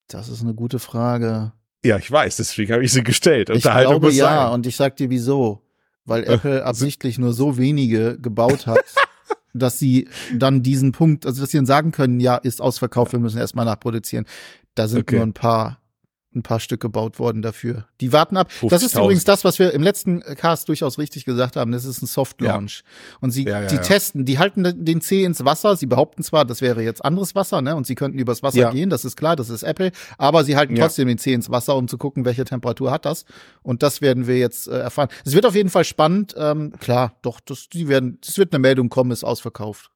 [0.09, 1.53] das ist eine gute Frage.
[1.85, 3.51] Ja, ich weiß, deswegen habe ich sie gestellt.
[3.51, 5.64] Ich glaube ja, und ich sag dir wieso
[6.05, 8.85] weil äh, Apple absichtlich nur so wenige gebaut hat,
[9.55, 13.21] dass sie dann diesen Punkt, also dass sie dann sagen können, ja, ist ausverkauft, wir
[13.21, 14.27] müssen erstmal nachproduzieren.
[14.75, 15.17] Da sind okay.
[15.17, 15.79] nur ein paar
[16.35, 17.87] ein paar Stück gebaut worden dafür.
[18.01, 18.51] Die warten ab.
[18.69, 21.73] Das ist übrigens das, was wir im letzten Cast durchaus richtig gesagt haben.
[21.73, 22.83] Das ist ein Soft Launch.
[22.85, 23.19] Ja.
[23.21, 25.77] Und sie, ja, ja, die testen, die halten den C ins Wasser.
[25.77, 27.77] Sie behaupten zwar, das wäre jetzt anderes Wasser, ne?
[27.77, 28.91] Und sie könnten übers Wasser gehen.
[28.91, 29.37] Das ist klar.
[29.37, 29.93] Das ist Apple.
[30.19, 33.25] Aber sie halten trotzdem den C ins Wasser, um zu gucken, welche Temperatur hat das.
[33.63, 35.09] Und das werden wir jetzt äh, erfahren.
[35.25, 36.35] Es wird auf jeden Fall spannend.
[36.37, 39.91] Ähm, klar, doch, das, die werden, es wird eine Meldung kommen, ist ausverkauft.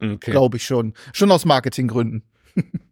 [0.00, 0.32] Okay.
[0.32, 0.94] Glaube ich schon.
[1.12, 2.24] Schon aus Marketinggründen.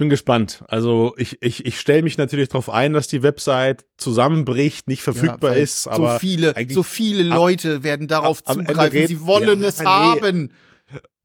[0.00, 0.64] bin gespannt.
[0.66, 5.54] Also ich, ich, ich stelle mich natürlich darauf ein, dass die Website zusammenbricht, nicht verfügbar
[5.54, 5.86] ja, ist.
[5.86, 9.06] Aber so viele, so viele Leute ab, werden darauf ab, zugreifen.
[9.06, 9.84] Sie wollen ja, es nee.
[9.84, 10.52] haben.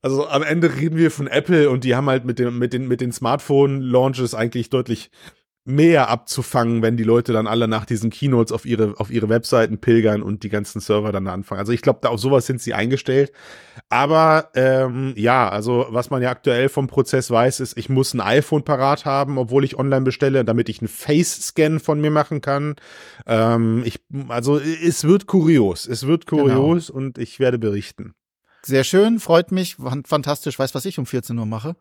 [0.01, 2.87] Also am Ende reden wir von Apple und die haben halt mit dem mit den
[2.87, 5.09] mit den Smartphone Launches eigentlich deutlich
[5.67, 9.79] mehr abzufangen, wenn die Leute dann alle nach diesen Keynotes auf ihre, auf ihre Webseiten
[9.79, 11.59] pilgern und die ganzen Server dann anfangen.
[11.59, 13.31] Also ich glaube, da auf sowas sind sie eingestellt.
[13.89, 18.21] Aber ähm, ja, also was man ja aktuell vom Prozess weiß, ist, ich muss ein
[18.21, 22.75] iPhone parat haben, obwohl ich online bestelle, damit ich einen Face-Scan von mir machen kann.
[23.25, 25.87] Ähm, ich, also es wird kurios.
[25.87, 26.43] Es wird genau.
[26.43, 26.99] kurios genau.
[26.99, 28.13] und ich werde berichten.
[28.61, 30.57] Sehr schön, freut mich, fantastisch.
[30.57, 31.75] Weiß, was ich um 14 Uhr mache?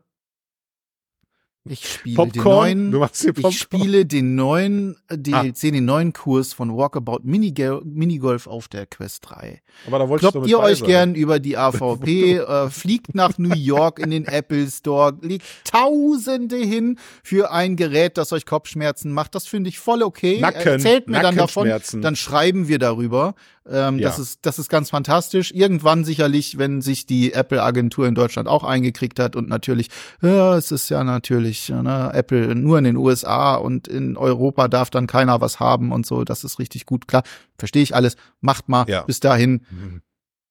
[1.67, 2.91] Ich spiele Popcorn?
[2.91, 3.11] den neuen,
[3.49, 5.17] ich spiele den neuen Ah.
[5.17, 9.63] DLC, den neuen Kurs von Walkabout Minigol- Minigolf auf der Quest 3.
[9.87, 10.89] Aber da wolltest du Kloppt ihr euch sein.
[10.89, 16.57] gern über die AVP, äh, fliegt nach New York in den Apple Store, legt Tausende
[16.59, 19.35] hin für ein Gerät, das euch Kopfschmerzen macht.
[19.35, 20.41] Das finde ich voll okay.
[20.41, 21.71] Nacken, Erzählt mir dann davon,
[22.03, 23.35] dann schreiben wir darüber.
[23.67, 24.09] Ähm, Ja.
[24.09, 25.51] das, ist, das ist ganz fantastisch.
[25.51, 29.89] Irgendwann sicherlich, wenn sich die Apple-Agentur in Deutschland auch eingekriegt hat und natürlich,
[30.21, 34.91] ja, es ist ja natürlich, ne, Apple nur in den USA und in Europa darf
[34.91, 36.25] dann keiner was haben und so.
[36.25, 37.23] Das ist richtig gut, klar.
[37.59, 38.17] Verstehe ich alles.
[38.41, 38.89] Macht mal.
[38.89, 39.03] Ja.
[39.03, 40.03] Bis dahin Mhm.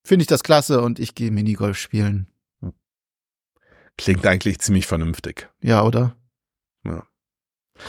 [0.05, 2.27] finde ich das klasse und ich gehe Minigolf spielen.
[3.97, 5.49] Klingt eigentlich ziemlich vernünftig.
[5.61, 6.15] Ja, oder?
[6.83, 7.05] Ja.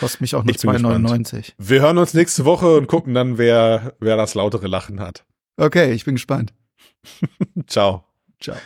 [0.00, 1.06] Kostet mich auch nur Ich bin gespannt.
[1.06, 1.54] 2,99.
[1.58, 5.24] Wir hören uns nächste Woche und gucken dann, wer, wer das lautere Lachen hat.
[5.56, 6.52] Okay, ich bin gespannt.
[7.66, 8.04] Ciao.
[8.40, 8.56] Ciao.